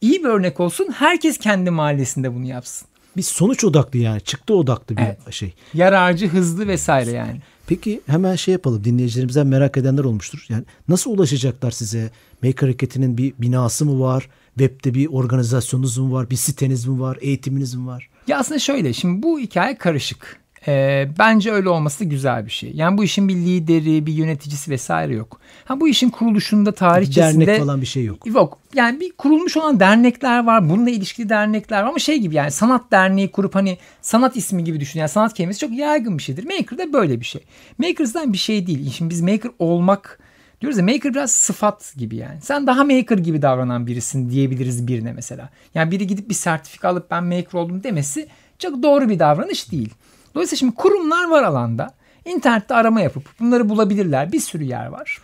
İyi 0.00 0.24
bir 0.24 0.28
örnek 0.28 0.60
olsun. 0.60 0.88
Herkes 0.94 1.38
kendi 1.38 1.70
mahallesinde 1.70 2.34
bunu 2.34 2.46
yapsın. 2.46 2.88
Bir 3.16 3.22
sonuç 3.22 3.64
odaklı 3.64 3.98
yani 3.98 4.20
çıktı 4.20 4.54
odaklı 4.54 4.96
bir 4.96 5.02
Evet. 5.02 5.32
şey. 5.32 5.54
Yararcı, 5.74 6.28
hızlı 6.28 6.68
vesaire 6.68 7.10
yani. 7.10 7.40
Peki 7.66 8.00
hemen 8.06 8.36
şey 8.36 8.52
yapalım 8.52 8.84
dinleyicilerimizden 8.84 9.46
merak 9.46 9.76
edenler 9.76 10.04
olmuştur. 10.04 10.46
Yani 10.48 10.64
nasıl 10.88 11.10
ulaşacaklar 11.10 11.70
size? 11.70 12.10
Maker 12.42 12.66
Hareketi'nin 12.66 13.18
bir 13.18 13.34
binası 13.38 13.84
mı 13.86 14.00
var? 14.00 14.28
Web'de 14.58 14.94
bir 14.94 15.06
organizasyonunuz 15.06 15.98
mu 15.98 16.12
var? 16.12 16.30
Bir 16.30 16.36
siteniz 16.36 16.86
mi 16.86 17.00
var? 17.00 17.18
Eğitiminiz 17.20 17.74
mi 17.74 17.86
var? 17.86 18.08
Ya 18.26 18.38
aslında 18.38 18.58
şöyle 18.58 18.92
şimdi 18.92 19.22
bu 19.22 19.38
hikaye 19.40 19.78
karışık. 19.78 20.40
Ee, 20.68 21.08
bence 21.18 21.52
öyle 21.52 21.68
olması 21.68 22.04
güzel 22.04 22.46
bir 22.46 22.50
şey. 22.50 22.70
Yani 22.74 22.98
bu 22.98 23.04
işin 23.04 23.28
bir 23.28 23.34
lideri, 23.34 24.06
bir 24.06 24.12
yöneticisi 24.12 24.70
vesaire 24.70 25.14
yok. 25.14 25.40
Ha 25.64 25.80
bu 25.80 25.88
işin 25.88 26.10
kuruluşunda 26.10 26.72
tarihçesinde 26.72 27.46
Dernek 27.46 27.60
falan 27.60 27.80
bir 27.80 27.86
şey 27.86 28.04
yok. 28.04 28.26
Yok. 28.26 28.58
Yani 28.74 29.00
bir 29.00 29.12
kurulmuş 29.12 29.56
olan 29.56 29.80
dernekler 29.80 30.44
var. 30.44 30.70
Bununla 30.70 30.90
ilişkili 30.90 31.28
dernekler 31.28 31.82
var 31.82 31.88
ama 31.88 31.98
şey 31.98 32.18
gibi 32.18 32.34
yani 32.34 32.50
sanat 32.50 32.90
derneği 32.90 33.30
kurup 33.30 33.54
hani 33.54 33.78
sanat 34.00 34.36
ismi 34.36 34.64
gibi 34.64 34.80
düşün. 34.80 35.00
Yani 35.00 35.08
sanat 35.08 35.34
kelimesi 35.34 35.60
çok 35.60 35.70
yaygın 35.70 36.18
bir 36.18 36.22
şeydir. 36.22 36.44
Maker 36.44 36.78
de 36.78 36.92
böyle 36.92 37.20
bir 37.20 37.26
şey. 37.26 37.44
Makers'dan 37.78 38.32
bir 38.32 38.38
şey 38.38 38.66
değil. 38.66 38.90
Şimdi 38.90 39.10
biz 39.10 39.20
maker 39.20 39.50
olmak 39.58 40.18
diyoruz 40.60 40.78
ya 40.78 40.84
maker 40.84 41.14
biraz 41.14 41.32
sıfat 41.32 41.94
gibi 41.96 42.16
yani. 42.16 42.40
Sen 42.42 42.66
daha 42.66 42.84
maker 42.84 43.18
gibi 43.18 43.42
davranan 43.42 43.86
birisin 43.86 44.30
diyebiliriz 44.30 44.86
birine 44.86 45.12
mesela. 45.12 45.48
Yani 45.74 45.90
biri 45.90 46.06
gidip 46.06 46.28
bir 46.28 46.34
sertifika 46.34 46.88
alıp 46.88 47.10
ben 47.10 47.24
maker 47.24 47.58
oldum 47.58 47.82
demesi 47.82 48.28
çok 48.58 48.82
doğru 48.82 49.08
bir 49.08 49.18
davranış 49.18 49.72
değil. 49.72 49.94
Dolayısıyla 50.36 50.58
şimdi 50.58 50.74
kurumlar 50.74 51.28
var 51.28 51.42
alanda. 51.42 51.90
İnternette 52.24 52.74
arama 52.74 53.00
yapıp 53.00 53.24
bunları 53.40 53.68
bulabilirler. 53.68 54.32
Bir 54.32 54.40
sürü 54.40 54.64
yer 54.64 54.86
var. 54.86 55.18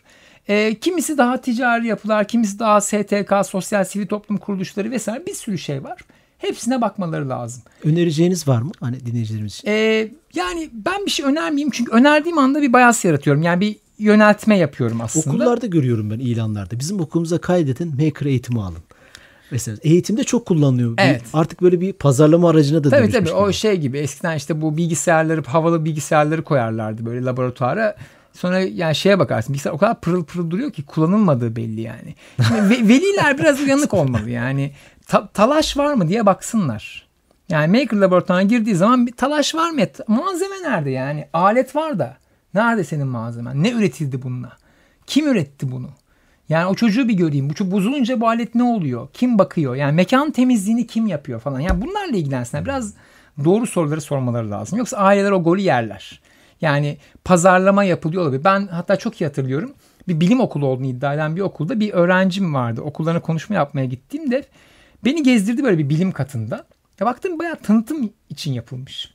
E, 0.49 0.75
kimisi 0.75 1.19
daha 1.19 1.41
ticari 1.41 1.87
yapılar, 1.87 2.29
kimisi 2.29 2.59
daha 2.59 2.81
STK, 2.81 3.33
sosyal 3.47 3.85
sivil 3.85 4.07
toplum 4.07 4.39
kuruluşları 4.39 4.91
vesaire 4.91 5.27
bir 5.27 5.35
sürü 5.35 5.59
şey 5.59 5.85
var. 5.85 6.01
Hepsine 6.39 6.81
bakmaları 6.81 7.29
lazım. 7.29 7.63
Önereceğiniz 7.85 8.49
var 8.49 8.63
mı? 8.63 8.71
Hani 8.81 9.07
dinleyicilerimiz 9.07 9.55
için. 9.55 9.69
E, 9.69 10.09
yani 10.35 10.71
ben 10.73 11.07
bir 11.07 11.11
şey 11.11 11.27
önermeyeyim 11.27 11.71
çünkü 11.71 11.93
önerdiğim 11.93 12.39
anda 12.39 12.63
bir 12.63 12.73
bayas 12.73 13.05
yaratıyorum. 13.05 13.43
Yani 13.43 13.61
bir 13.61 13.77
yöneltme 13.99 14.59
yapıyorum 14.59 15.01
aslında. 15.01 15.37
Okullarda 15.37 15.67
görüyorum 15.67 16.11
ben 16.11 16.19
ilanlarda. 16.19 16.79
Bizim 16.79 17.01
okulumuza 17.01 17.39
kaydedin 17.39 18.05
Maker 18.05 18.27
eğitimi 18.27 18.63
alın. 18.63 18.83
Mesela 19.53 19.79
eğitimde 19.83 20.25
çok 20.25 20.47
kullanılıyor. 20.47 20.97
Bir- 20.97 21.03
Evet. 21.03 21.23
artık 21.33 21.63
böyle 21.63 21.81
bir 21.81 21.93
pazarlama 21.93 22.51
aracına 22.51 22.85
da 22.85 22.91
Tabii 22.91 23.03
dönüşmüş 23.03 23.31
tabii 23.31 23.39
o 23.39 23.45
gibi. 23.47 23.55
şey 23.55 23.77
gibi 23.77 23.99
eskiden 23.99 24.37
işte 24.37 24.61
bu 24.63 24.77
bilgisayarları 24.77 25.43
havalı 25.43 25.85
bilgisayarları 25.85 26.45
koyarlardı 26.45 27.07
böyle 27.07 27.25
laboratuvara. 27.25 27.97
Sonra 28.33 28.61
yani 28.61 28.95
şeye 28.95 29.19
bakarsın 29.19 29.53
bilgisayar 29.53 29.73
o 29.73 29.79
kadar 29.79 30.01
pırıl 30.01 30.25
pırıl 30.25 30.51
duruyor 30.51 30.71
ki 30.73 30.83
kullanılmadığı 30.87 31.57
belli 31.57 31.81
yani. 31.81 32.15
Şimdi 32.49 32.61
ve- 32.71 32.89
veliler 32.89 33.39
biraz 33.39 33.61
uyanık 33.61 33.95
olmalı 33.95 34.31
yani. 34.31 34.73
Ta- 35.07 35.27
talaş 35.29 35.77
var 35.77 35.95
mı 35.95 36.09
diye 36.09 36.27
baksınlar. 36.27 37.09
Yani 37.49 37.79
maker 37.81 37.97
laboratuvarına 37.99 38.43
girdiği 38.49 38.75
zaman 38.77 39.07
bir 39.07 39.13
talaş 39.13 39.55
var 39.55 39.71
mı? 39.71 39.81
Malzeme 40.09 40.63
nerede 40.63 40.91
yani? 40.91 41.29
Alet 41.33 41.77
var 41.77 41.99
da. 41.99 42.17
Nerede 42.55 42.85
senin 42.85 43.07
malzemen? 43.07 43.63
Ne 43.63 43.71
üretildi 43.71 44.23
bununla? 44.23 44.53
Kim 45.07 45.29
üretti 45.29 45.73
bunu? 45.73 45.89
Yani 46.53 46.67
o 46.67 46.75
çocuğu 46.75 47.09
bir 47.09 47.15
göreyim. 47.15 47.51
Bu 47.51 47.55
çocuk 47.55 47.73
bozulunca 47.73 48.21
bu 48.21 48.29
alet 48.29 48.55
ne 48.55 48.63
oluyor? 48.63 49.09
Kim 49.13 49.39
bakıyor? 49.39 49.75
Yani 49.75 49.93
mekan 49.93 50.31
temizliğini 50.31 50.87
kim 50.87 51.07
yapıyor 51.07 51.41
falan. 51.41 51.61
Yani 51.61 51.83
bunlarla 51.83 52.17
ilgilensinler. 52.17 52.65
Biraz 52.65 52.95
doğru 53.45 53.67
soruları 53.67 54.01
sormaları 54.01 54.51
lazım. 54.51 54.79
Yoksa 54.79 54.97
aileler 54.97 55.31
o 55.31 55.43
golü 55.43 55.61
yerler. 55.61 56.21
Yani 56.61 56.97
pazarlama 57.25 57.85
yapılıyor 57.85 58.23
olabilir. 58.23 58.45
Ben 58.45 58.67
hatta 58.67 58.97
çok 58.97 59.21
iyi 59.21 59.25
hatırlıyorum. 59.25 59.73
Bir 60.09 60.21
bilim 60.21 60.41
okulu 60.41 60.67
olduğunu 60.67 60.87
iddia 60.87 61.15
eden 61.15 61.37
bir 61.37 61.41
okulda 61.41 61.81
bir 61.81 61.93
öğrencim 61.93 62.55
vardı. 62.55 62.81
Okullarına 62.81 63.21
konuşma 63.21 63.57
yapmaya 63.57 63.87
gittiğimde 63.87 64.45
beni 65.05 65.23
gezdirdi 65.23 65.65
böyle 65.65 65.79
bir 65.79 65.89
bilim 65.89 66.13
katında. 66.13 66.67
Ya 67.01 67.07
baktım 67.07 67.39
bayağı 67.39 67.57
tanıtım 67.57 68.11
için 68.31 68.53
yapılmış. 68.53 69.15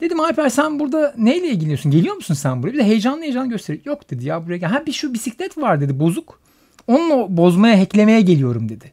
Dedim 0.00 0.20
Alper 0.20 0.48
sen 0.48 0.78
burada 0.78 1.14
neyle 1.18 1.48
ilgileniyorsun? 1.48 1.92
Geliyor 1.92 2.14
musun 2.14 2.34
sen 2.34 2.62
buraya? 2.62 2.72
Bir 2.72 2.78
de 2.78 2.84
heyecanlı 2.84 3.22
heyecanlı 3.22 3.48
gösteriyor. 3.50 3.84
Yok 3.86 4.10
dedi 4.10 4.26
ya 4.26 4.46
buraya 4.46 4.56
gel. 4.56 4.70
Ha 4.70 4.86
bir 4.86 4.92
şu 4.92 5.14
bisiklet 5.14 5.58
var 5.58 5.80
dedi 5.80 6.00
bozuk. 6.00 6.45
Onunla 6.86 7.36
bozmaya, 7.36 7.80
hacklemeye 7.80 8.20
geliyorum 8.20 8.68
dedi. 8.68 8.92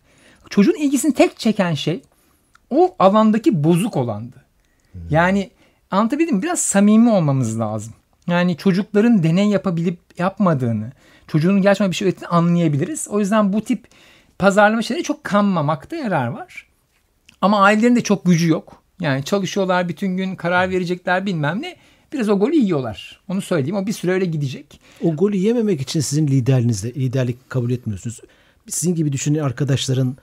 Çocuğun 0.50 0.74
ilgisini 0.74 1.14
tek 1.14 1.40
çeken 1.40 1.74
şey 1.74 2.02
o 2.70 2.96
alandaki 3.00 3.64
bozuk 3.64 3.98
olandı. 3.98 4.36
Yani 5.10 5.50
anlatabildim 5.92 6.36
mi? 6.36 6.42
Biraz 6.42 6.60
samimi 6.60 7.10
olmamız 7.10 7.60
lazım. 7.60 7.94
Yani 8.28 8.58
çocukların 8.58 9.24
deney 9.24 9.48
yapabilip 9.48 10.00
yapmadığını, 10.18 10.92
çocuğun 11.28 11.62
gerçekten 11.62 11.92
bir 11.92 11.96
şey 11.96 12.08
ürettiğini 12.08 12.28
anlayabiliriz. 12.28 13.08
O 13.10 13.20
yüzden 13.20 13.54
bu 13.54 13.62
tip 13.62 13.88
pazarlama 14.40 14.82
şeyleri 14.82 15.04
çok 15.04 15.24
kanmamakta 15.24 15.96
yarar 15.96 16.28
var. 16.28 16.68
Ama 17.42 17.62
ailelerin 17.62 17.96
de 17.96 18.02
çok 18.02 18.26
gücü 18.26 18.50
yok. 18.50 18.84
Yani 19.00 19.24
çalışıyorlar 19.24 19.90
bütün 19.90 20.18
gün 20.18 20.36
karar 20.36 20.70
verecekler 20.70 21.26
bilmem 21.26 21.62
ne. 21.62 21.76
Biraz 22.14 22.30
o 22.30 22.40
golü 22.40 22.56
yiyorlar. 22.56 23.20
Onu 23.30 23.42
söyleyeyim. 23.42 23.76
O 23.76 23.88
bir 23.88 23.94
süre 23.94 24.12
öyle 24.12 24.26
gidecek. 24.26 24.80
O 25.04 25.16
golü 25.16 25.36
yememek 25.38 25.82
için 25.82 26.00
sizin 26.00 26.28
liderliğinizde 26.28 26.94
liderlik 26.94 27.50
kabul 27.50 27.72
etmiyorsunuz. 27.72 28.20
Sizin 28.68 28.96
gibi 28.96 29.12
düşünen 29.12 29.40
arkadaşların 29.44 30.18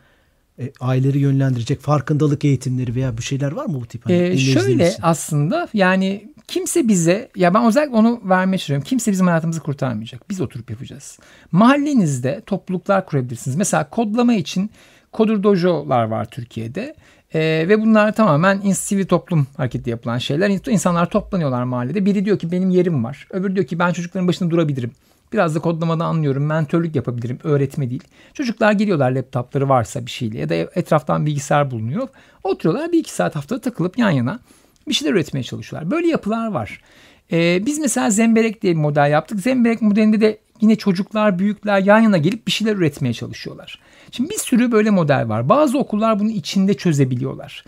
e, 0.59 0.73
aileleri 0.81 1.19
yönlendirecek 1.19 1.81
farkındalık 1.81 2.45
eğitimleri 2.45 2.95
veya 2.95 3.19
bir 3.19 3.23
şeyler 3.23 3.53
var 3.53 3.67
mı 3.67 3.75
bu 3.81 3.87
tip? 3.87 4.07
Hani 4.07 4.15
Ee, 4.17 4.39
şöyle 4.39 4.89
için? 4.89 4.99
aslında 5.03 5.69
yani 5.75 6.33
kimse 6.49 6.89
bize 6.89 7.31
ya 7.37 7.55
ben 7.55 7.67
özellikle 7.67 7.97
onu 7.97 8.21
vermeye 8.25 8.59
çalışıyorum. 8.59 8.85
Kimse 8.85 9.13
bizim 9.13 9.27
hayatımızı 9.27 9.61
kurtarmayacak. 9.61 10.31
Biz 10.31 10.41
oturup 10.41 10.71
yapacağız. 10.71 11.19
Mahallenizde 11.53 12.43
topluluklar 12.47 13.07
kurabilirsiniz. 13.07 13.57
Mesela 13.57 13.91
kodlama 13.91 14.35
için 14.35 14.71
Kodur 15.13 15.43
Dojo'lar 15.43 16.05
var 16.05 16.25
Türkiye'de. 16.31 16.95
Ee, 17.35 17.65
ve 17.69 17.81
bunlar 17.81 18.15
tamamen 18.15 18.59
ins- 18.59 18.75
sivil 18.75 19.07
toplum 19.07 19.47
hareketi 19.57 19.91
yapılan 19.91 20.19
şeyler. 20.19 20.51
İns- 20.51 20.71
İnsanlar 20.71 21.11
toplanıyorlar 21.11 21.65
mahallede. 21.65 22.05
Biri 22.07 22.25
diyor 22.25 22.39
ki 22.39 22.53
benim 22.53 22.71
yerim 22.71 23.05
var. 23.05 23.27
Öbürü 23.31 23.55
diyor 23.57 23.67
ki 23.67 23.79
ben 23.79 23.93
çocukların 23.93 24.29
başında 24.29 24.51
durabilirim. 24.51 24.91
Biraz 25.33 25.55
da 25.55 25.59
kodlamada 25.61 26.05
anlıyorum. 26.05 26.47
Mentörlük 26.47 26.97
yapabilirim. 26.97 27.39
Öğretme 27.45 27.91
değil. 27.91 28.05
Çocuklar 28.35 28.73
geliyorlar 28.73 29.11
laptopları 29.11 29.69
varsa 29.69 30.07
bir 30.07 30.11
şeyle 30.11 30.39
ya 30.39 30.49
da 30.49 30.55
etraftan 30.55 31.27
bilgisayar 31.27 31.71
bulunuyor. 31.71 32.09
Oturuyorlar 32.45 32.93
bir 32.93 32.99
iki 32.99 33.13
saat 33.13 33.37
haftada 33.37 33.61
takılıp 33.61 33.99
yan 33.99 34.11
yana 34.11 34.41
bir 34.89 34.95
şeyler 34.95 35.13
üretmeye 35.13 35.43
çalışıyorlar. 35.43 35.91
Böyle 35.91 36.09
yapılar 36.09 36.47
var. 36.47 36.81
Ee, 37.33 37.67
biz 37.67 37.79
mesela 37.79 38.11
Zemberek 38.11 38.63
diye 38.63 38.73
bir 38.73 38.79
model 38.81 39.11
yaptık. 39.11 39.41
Zemberek 39.41 39.83
modelinde 39.83 40.21
de 40.21 40.39
yine 40.61 40.77
çocuklar, 40.77 41.39
büyükler 41.39 41.79
yan 41.83 41.99
yana 41.99 42.19
gelip 42.19 42.47
bir 42.47 42.53
şeyler 42.53 42.77
üretmeye 42.77 43.15
çalışıyorlar. 43.15 43.79
Şimdi 44.11 44.31
bir 44.31 44.39
sürü 44.39 44.73
böyle 44.73 44.91
model 44.91 45.29
var. 45.29 45.49
Bazı 45.49 45.79
okullar 45.79 46.21
bunu 46.21 46.31
içinde 46.31 46.75
çözebiliyorlar. 46.75 47.65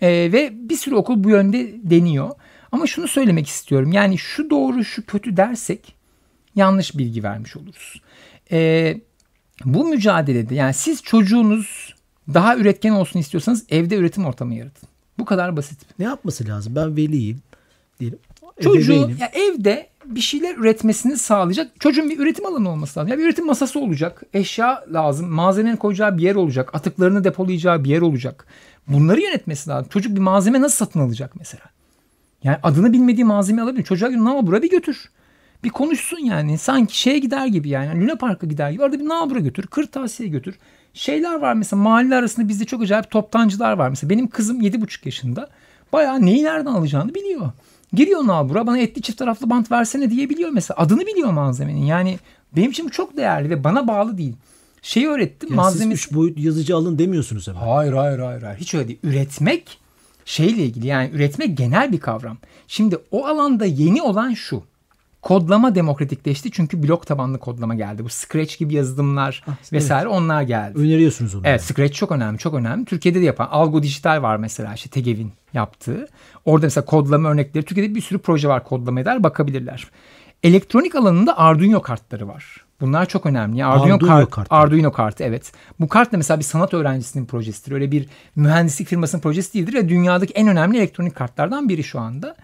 Ee, 0.00 0.08
ve 0.08 0.50
bir 0.52 0.76
sürü 0.76 0.94
okul 0.94 1.24
bu 1.24 1.30
yönde 1.30 1.74
deniyor. 1.90 2.30
Ama 2.72 2.86
şunu 2.86 3.08
söylemek 3.08 3.48
istiyorum. 3.48 3.92
Yani 3.92 4.18
şu 4.18 4.50
doğru, 4.50 4.84
şu 4.84 5.06
kötü 5.06 5.36
dersek 5.36 5.94
yanlış 6.54 6.98
bilgi 6.98 7.22
vermiş 7.22 7.56
oluruz. 7.56 8.02
Ee, 8.52 9.00
bu 9.64 9.84
mücadelede 9.84 10.54
yani 10.54 10.74
siz 10.74 11.02
çocuğunuz 11.02 11.94
daha 12.34 12.56
üretken 12.56 12.90
olsun 12.90 13.20
istiyorsanız 13.20 13.64
evde 13.68 13.96
üretim 13.96 14.26
ortamı 14.26 14.54
yaratın. 14.54 14.88
Bu 15.18 15.24
kadar 15.24 15.56
basit. 15.56 15.78
Ne 15.98 16.04
yapması 16.04 16.48
lazım? 16.48 16.74
Ben 16.76 16.96
veliyim 16.96 17.42
diyelim. 18.00 18.18
Çocuğu 18.60 19.10
ya 19.20 19.30
evde 19.34 19.88
bir 20.06 20.20
şeyler 20.20 20.56
üretmesini 20.56 21.16
sağlayacak 21.18 21.80
çocuğun 21.80 22.10
bir 22.10 22.18
üretim 22.18 22.46
alanı 22.46 22.70
olması 22.70 23.00
lazım. 23.00 23.10
Ya 23.10 23.18
bir 23.18 23.24
üretim 23.24 23.46
masası 23.46 23.80
olacak, 23.80 24.22
eşya 24.34 24.84
lazım, 24.92 25.28
malzemenin 25.28 25.76
koyacağı 25.76 26.18
bir 26.18 26.22
yer 26.22 26.34
olacak, 26.34 26.74
atıklarını 26.74 27.24
depolayacağı 27.24 27.84
bir 27.84 27.90
yer 27.90 28.00
olacak. 28.00 28.46
Bunları 28.88 29.20
yönetmesi 29.20 29.70
lazım. 29.70 29.88
Çocuk 29.90 30.16
bir 30.16 30.20
malzeme 30.20 30.60
nasıl 30.60 30.76
satın 30.76 31.00
alacak 31.00 31.32
mesela? 31.38 31.64
Yani 32.42 32.56
adını 32.62 32.92
bilmediği 32.92 33.24
malzeme 33.24 33.62
alabilir. 33.62 33.84
Çocuğa 33.84 34.10
diyor 34.10 34.20
ama 34.20 34.46
bura 34.46 34.62
bir 34.62 34.70
götür. 34.70 35.10
Bir 35.64 35.70
konuşsun 35.70 36.18
yani. 36.18 36.58
Sanki 36.58 36.98
şeye 36.98 37.18
gider 37.18 37.46
gibi 37.46 37.68
yani. 37.68 38.00
Luna 38.00 38.16
Park'a 38.16 38.46
gider 38.46 38.70
gibi. 38.70 38.82
Orada 38.82 39.00
bir 39.00 39.08
nabura 39.08 39.38
götür. 39.38 39.66
Kırtasiye 39.66 40.28
götür. 40.28 40.58
Şeyler 40.94 41.34
var 41.34 41.54
mesela 41.54 41.82
mahalle 41.82 42.16
arasında 42.16 42.48
bizde 42.48 42.64
çok 42.64 42.82
acayip 42.82 43.10
toptancılar 43.10 43.72
var. 43.72 43.88
Mesela 43.88 44.10
benim 44.10 44.28
kızım 44.28 44.60
7,5 44.60 44.98
yaşında. 45.04 45.50
Bayağı 45.92 46.26
neyi 46.26 46.44
nereden 46.44 46.72
alacağını 46.72 47.14
biliyor. 47.14 47.50
Giriyor 47.94 48.26
nabura 48.26 48.66
bana 48.66 48.78
etli 48.78 49.02
çift 49.02 49.18
taraflı 49.18 49.50
bant 49.50 49.70
versene 49.70 50.10
diyebiliyor 50.10 50.50
mesela. 50.50 50.80
Adını 50.80 51.00
biliyor 51.00 51.30
malzemenin. 51.30 51.84
Yani 51.84 52.18
benim 52.56 52.70
için 52.70 52.86
bu 52.86 52.90
çok 52.90 53.16
değerli 53.16 53.50
ve 53.50 53.64
bana 53.64 53.88
bağlı 53.88 54.18
değil. 54.18 54.34
Şeyi 54.82 55.08
öğrettim 55.08 55.48
Yani 55.48 55.56
malzemesi. 55.56 56.00
siz 56.02 56.10
üç 56.10 56.16
boyut 56.16 56.38
yazıcı 56.38 56.76
alın 56.76 56.98
demiyorsunuz 56.98 57.48
ama. 57.48 57.60
Hayır 57.60 57.92
hayır 57.92 58.18
hayır 58.18 58.42
hayır. 58.42 58.58
Hiç 58.58 58.74
öyle 58.74 58.88
değil. 58.88 58.98
Üretmek 59.02 59.78
şeyle 60.24 60.62
ilgili 60.64 60.86
yani 60.86 61.10
üretmek 61.12 61.58
genel 61.58 61.92
bir 61.92 62.00
kavram. 62.00 62.36
Şimdi 62.68 62.98
o 63.10 63.26
alanda 63.26 63.64
yeni 63.64 64.02
olan 64.02 64.34
şu. 64.34 64.62
Kodlama 65.24 65.74
demokratikleşti 65.74 66.50
çünkü 66.50 66.82
blok 66.82 67.06
tabanlı 67.06 67.38
kodlama 67.38 67.74
geldi. 67.74 68.04
Bu 68.04 68.08
Scratch 68.08 68.58
gibi 68.58 68.74
yazılımlar 68.74 69.44
vesaire 69.72 70.08
onlar 70.08 70.42
geldi. 70.42 70.78
Öneriyorsunuz 70.78 71.34
onu. 71.34 71.42
Evet 71.44 71.62
Scratch 71.62 71.94
çok 71.94 72.12
önemli 72.12 72.38
çok 72.38 72.54
önemli. 72.54 72.84
Türkiye'de 72.84 73.20
de 73.20 73.24
yapan 73.24 73.48
Algo 73.50 73.82
Dijital 73.82 74.22
var 74.22 74.36
mesela 74.36 74.74
işte 74.74 74.90
Tegev'in 74.90 75.32
yaptığı. 75.52 76.08
Orada 76.44 76.66
mesela 76.66 76.84
kodlama 76.84 77.28
örnekleri. 77.28 77.64
Türkiye'de 77.64 77.94
bir 77.94 78.00
sürü 78.00 78.18
proje 78.18 78.48
var 78.48 78.64
kodlama 78.64 79.00
eder 79.00 79.22
bakabilirler. 79.22 79.86
Elektronik 80.42 80.94
alanında 80.94 81.38
Arduino 81.38 81.82
kartları 81.82 82.28
var. 82.28 82.64
Bunlar 82.80 83.06
çok 83.06 83.26
önemli. 83.26 83.64
Arduino, 83.64 83.94
Arduino 83.94 84.08
kart, 84.08 84.30
kartı. 84.30 84.54
Arduino 84.54 84.92
kartı 84.92 85.24
evet. 85.24 85.52
Bu 85.80 85.88
kart 85.88 86.12
da 86.12 86.16
mesela 86.16 86.38
bir 86.38 86.44
sanat 86.44 86.74
öğrencisinin 86.74 87.26
projesidir. 87.26 87.72
Öyle 87.72 87.90
bir 87.90 88.08
mühendislik 88.36 88.88
firmasının 88.88 89.22
projesi 89.22 89.54
değildir 89.54 89.74
ve 89.74 89.88
dünyadaki 89.88 90.32
en 90.32 90.48
önemli 90.48 90.78
elektronik 90.78 91.14
kartlardan 91.14 91.68
biri 91.68 91.84
şu 91.84 92.00
anda. 92.00 92.36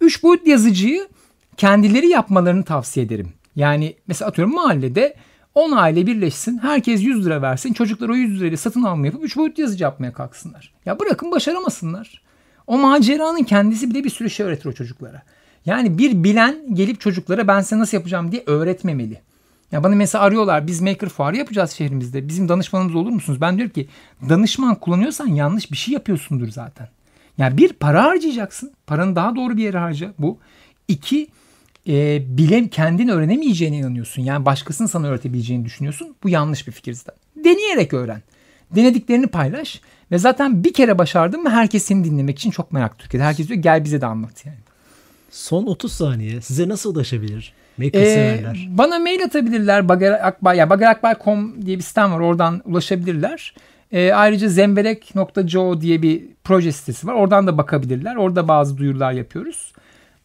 Üç 0.00 0.22
boyutlu 0.22 0.50
yazıcıyı 0.50 1.08
kendileri 1.56 2.08
yapmalarını 2.08 2.64
tavsiye 2.64 3.06
ederim. 3.06 3.32
Yani 3.56 3.96
mesela 4.06 4.28
atıyorum 4.28 4.54
mahallede 4.54 5.16
10 5.54 5.72
aile 5.72 6.06
birleşsin. 6.06 6.58
Herkes 6.58 7.02
100 7.02 7.26
lira 7.26 7.42
versin. 7.42 7.72
Çocuklar 7.72 8.08
o 8.08 8.14
100 8.14 8.40
lirayla 8.40 8.56
satın 8.56 8.82
alma 8.82 9.06
yapıp 9.06 9.24
3 9.24 9.36
boyutlu 9.36 9.62
yazıcı 9.62 9.84
yapmaya 9.84 10.12
kalksınlar. 10.12 10.72
Ya 10.86 11.00
bırakın 11.00 11.30
başaramasınlar. 11.30 12.22
O 12.66 12.78
maceranın 12.78 13.44
kendisi 13.44 13.90
bir 13.90 13.94
de 13.94 14.04
bir 14.04 14.10
sürü 14.10 14.30
şey 14.30 14.46
öğretir 14.46 14.68
o 14.68 14.72
çocuklara. 14.72 15.22
Yani 15.66 15.98
bir 15.98 16.24
bilen 16.24 16.74
gelip 16.74 17.00
çocuklara 17.00 17.48
ben 17.48 17.60
size 17.60 17.78
nasıl 17.78 17.96
yapacağım 17.96 18.32
diye 18.32 18.42
öğretmemeli. 18.46 19.20
Ya 19.72 19.84
bana 19.84 19.94
mesela 19.94 20.24
arıyorlar 20.24 20.66
biz 20.66 20.80
maker 20.80 21.08
fuarı 21.08 21.36
yapacağız 21.36 21.70
şehrimizde. 21.70 22.28
Bizim 22.28 22.48
danışmanımız 22.48 22.94
olur 22.94 23.10
musunuz? 23.10 23.40
Ben 23.40 23.56
diyorum 23.56 23.72
ki 23.72 23.88
danışman 24.28 24.74
kullanıyorsan 24.74 25.26
yanlış 25.26 25.72
bir 25.72 25.76
şey 25.76 25.94
yapıyorsundur 25.94 26.48
zaten. 26.48 26.88
Yani 27.38 27.58
bir 27.58 27.72
para 27.72 28.04
harcayacaksın. 28.04 28.72
Paranı 28.86 29.16
daha 29.16 29.36
doğru 29.36 29.56
bir 29.56 29.62
yere 29.62 29.78
harca. 29.78 30.12
Bu. 30.18 30.38
İki 30.88 31.28
e, 31.88 32.22
bilem 32.38 32.68
kendin 32.68 33.08
öğrenemeyeceğine 33.08 33.76
inanıyorsun. 33.76 34.22
Yani 34.22 34.44
başkasının 34.44 34.88
sana 34.88 35.06
öğretebileceğini 35.06 35.64
düşünüyorsun. 35.64 36.14
Bu 36.22 36.28
yanlış 36.28 36.66
bir 36.66 36.72
fikir 36.72 36.92
zaten. 36.92 37.14
Deneyerek 37.44 37.94
öğren. 37.94 38.22
Denediklerini 38.70 39.26
paylaş. 39.26 39.80
Ve 40.10 40.18
zaten 40.18 40.64
bir 40.64 40.72
kere 40.72 40.98
başardın 40.98 41.42
mı 41.42 41.50
herkes 41.50 41.82
seni 41.82 42.04
dinlemek 42.04 42.38
için 42.38 42.50
çok 42.50 42.72
merak 42.72 42.98
Türkiye'de. 42.98 43.24
Herkes 43.24 43.48
diyor 43.48 43.60
gel 43.60 43.84
bize 43.84 44.00
de 44.00 44.06
anlat 44.06 44.46
yani. 44.46 44.58
Son 45.30 45.66
30 45.66 45.92
saniye 45.92 46.40
size 46.40 46.68
nasıl 46.68 46.94
ulaşabilir? 46.94 47.52
Maker 47.78 48.00
Ee, 48.00 48.54
bana 48.68 48.98
mail 48.98 49.24
atabilirler. 49.24 49.88
Bagar 49.88 50.12
Akbay, 50.12 50.70
bagarakbay.com 50.70 51.66
diye 51.66 51.78
bir 51.78 51.82
sitem 51.82 52.12
var. 52.12 52.20
Oradan 52.20 52.62
ulaşabilirler. 52.64 53.54
Ee, 53.92 54.12
ayrıca 54.12 54.48
zemberek.co 54.48 55.80
diye 55.80 56.02
bir 56.02 56.22
proje 56.44 56.72
sitesi 56.72 57.06
var. 57.06 57.14
Oradan 57.14 57.46
da 57.46 57.58
bakabilirler. 57.58 58.16
Orada 58.16 58.48
bazı 58.48 58.78
duyurular 58.78 59.12
yapıyoruz. 59.12 59.72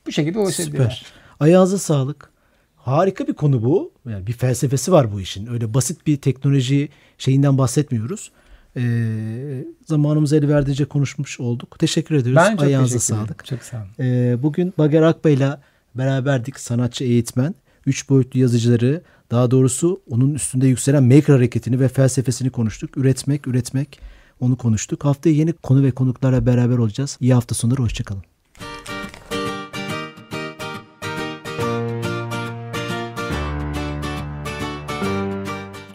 Bu 0.07 0.11
şekilde 0.11 0.39
ulaşabilirler. 0.39 0.89
Süper. 0.89 1.16
Ayağınıza 1.39 1.77
sağlık. 1.77 2.29
Harika 2.75 3.27
bir 3.27 3.33
konu 3.33 3.63
bu. 3.63 3.91
Yani 4.09 4.27
bir 4.27 4.33
felsefesi 4.33 4.91
var 4.91 5.13
bu 5.13 5.21
işin. 5.21 5.47
Öyle 5.47 5.73
basit 5.73 6.07
bir 6.07 6.17
teknoloji 6.17 6.89
şeyinden 7.17 7.57
bahsetmiyoruz. 7.57 8.31
Ee, 8.77 9.65
zamanımız 9.85 10.33
el 10.33 10.47
verdiğince 10.47 10.85
konuşmuş 10.85 11.39
olduk. 11.39 11.79
Teşekkür 11.79 12.15
ediyoruz. 12.15 12.43
Ben 12.45 12.51
çok 12.51 12.65
Ayağınıza 12.65 12.97
teşekkür 12.97 13.15
sağlık. 13.15 13.45
Çok 13.45 13.63
sağ 13.63 13.77
olun. 13.77 13.87
Ee, 13.99 14.37
bugün 14.43 14.73
Bager 14.77 15.01
Akbay'la 15.01 15.61
beraberdik. 15.95 16.59
Sanatçı 16.59 17.03
eğitmen. 17.03 17.55
Üç 17.85 18.09
boyutlu 18.09 18.39
yazıcıları 18.39 19.01
daha 19.31 19.51
doğrusu 19.51 20.01
onun 20.09 20.33
üstünde 20.33 20.67
yükselen 20.67 21.03
maker 21.03 21.33
hareketini 21.33 21.79
ve 21.79 21.87
felsefesini 21.87 22.49
konuştuk. 22.49 22.97
Üretmek, 22.97 23.47
üretmek 23.47 23.99
onu 24.39 24.57
konuştuk. 24.57 25.05
Haftaya 25.05 25.35
yeni 25.35 25.53
konu 25.53 25.83
ve 25.83 25.91
konuklarla 25.91 26.45
beraber 26.45 26.77
olacağız. 26.77 27.17
İyi 27.21 27.33
hafta 27.33 27.55
sonları. 27.55 27.81
Hoşçakalın. 27.81 28.23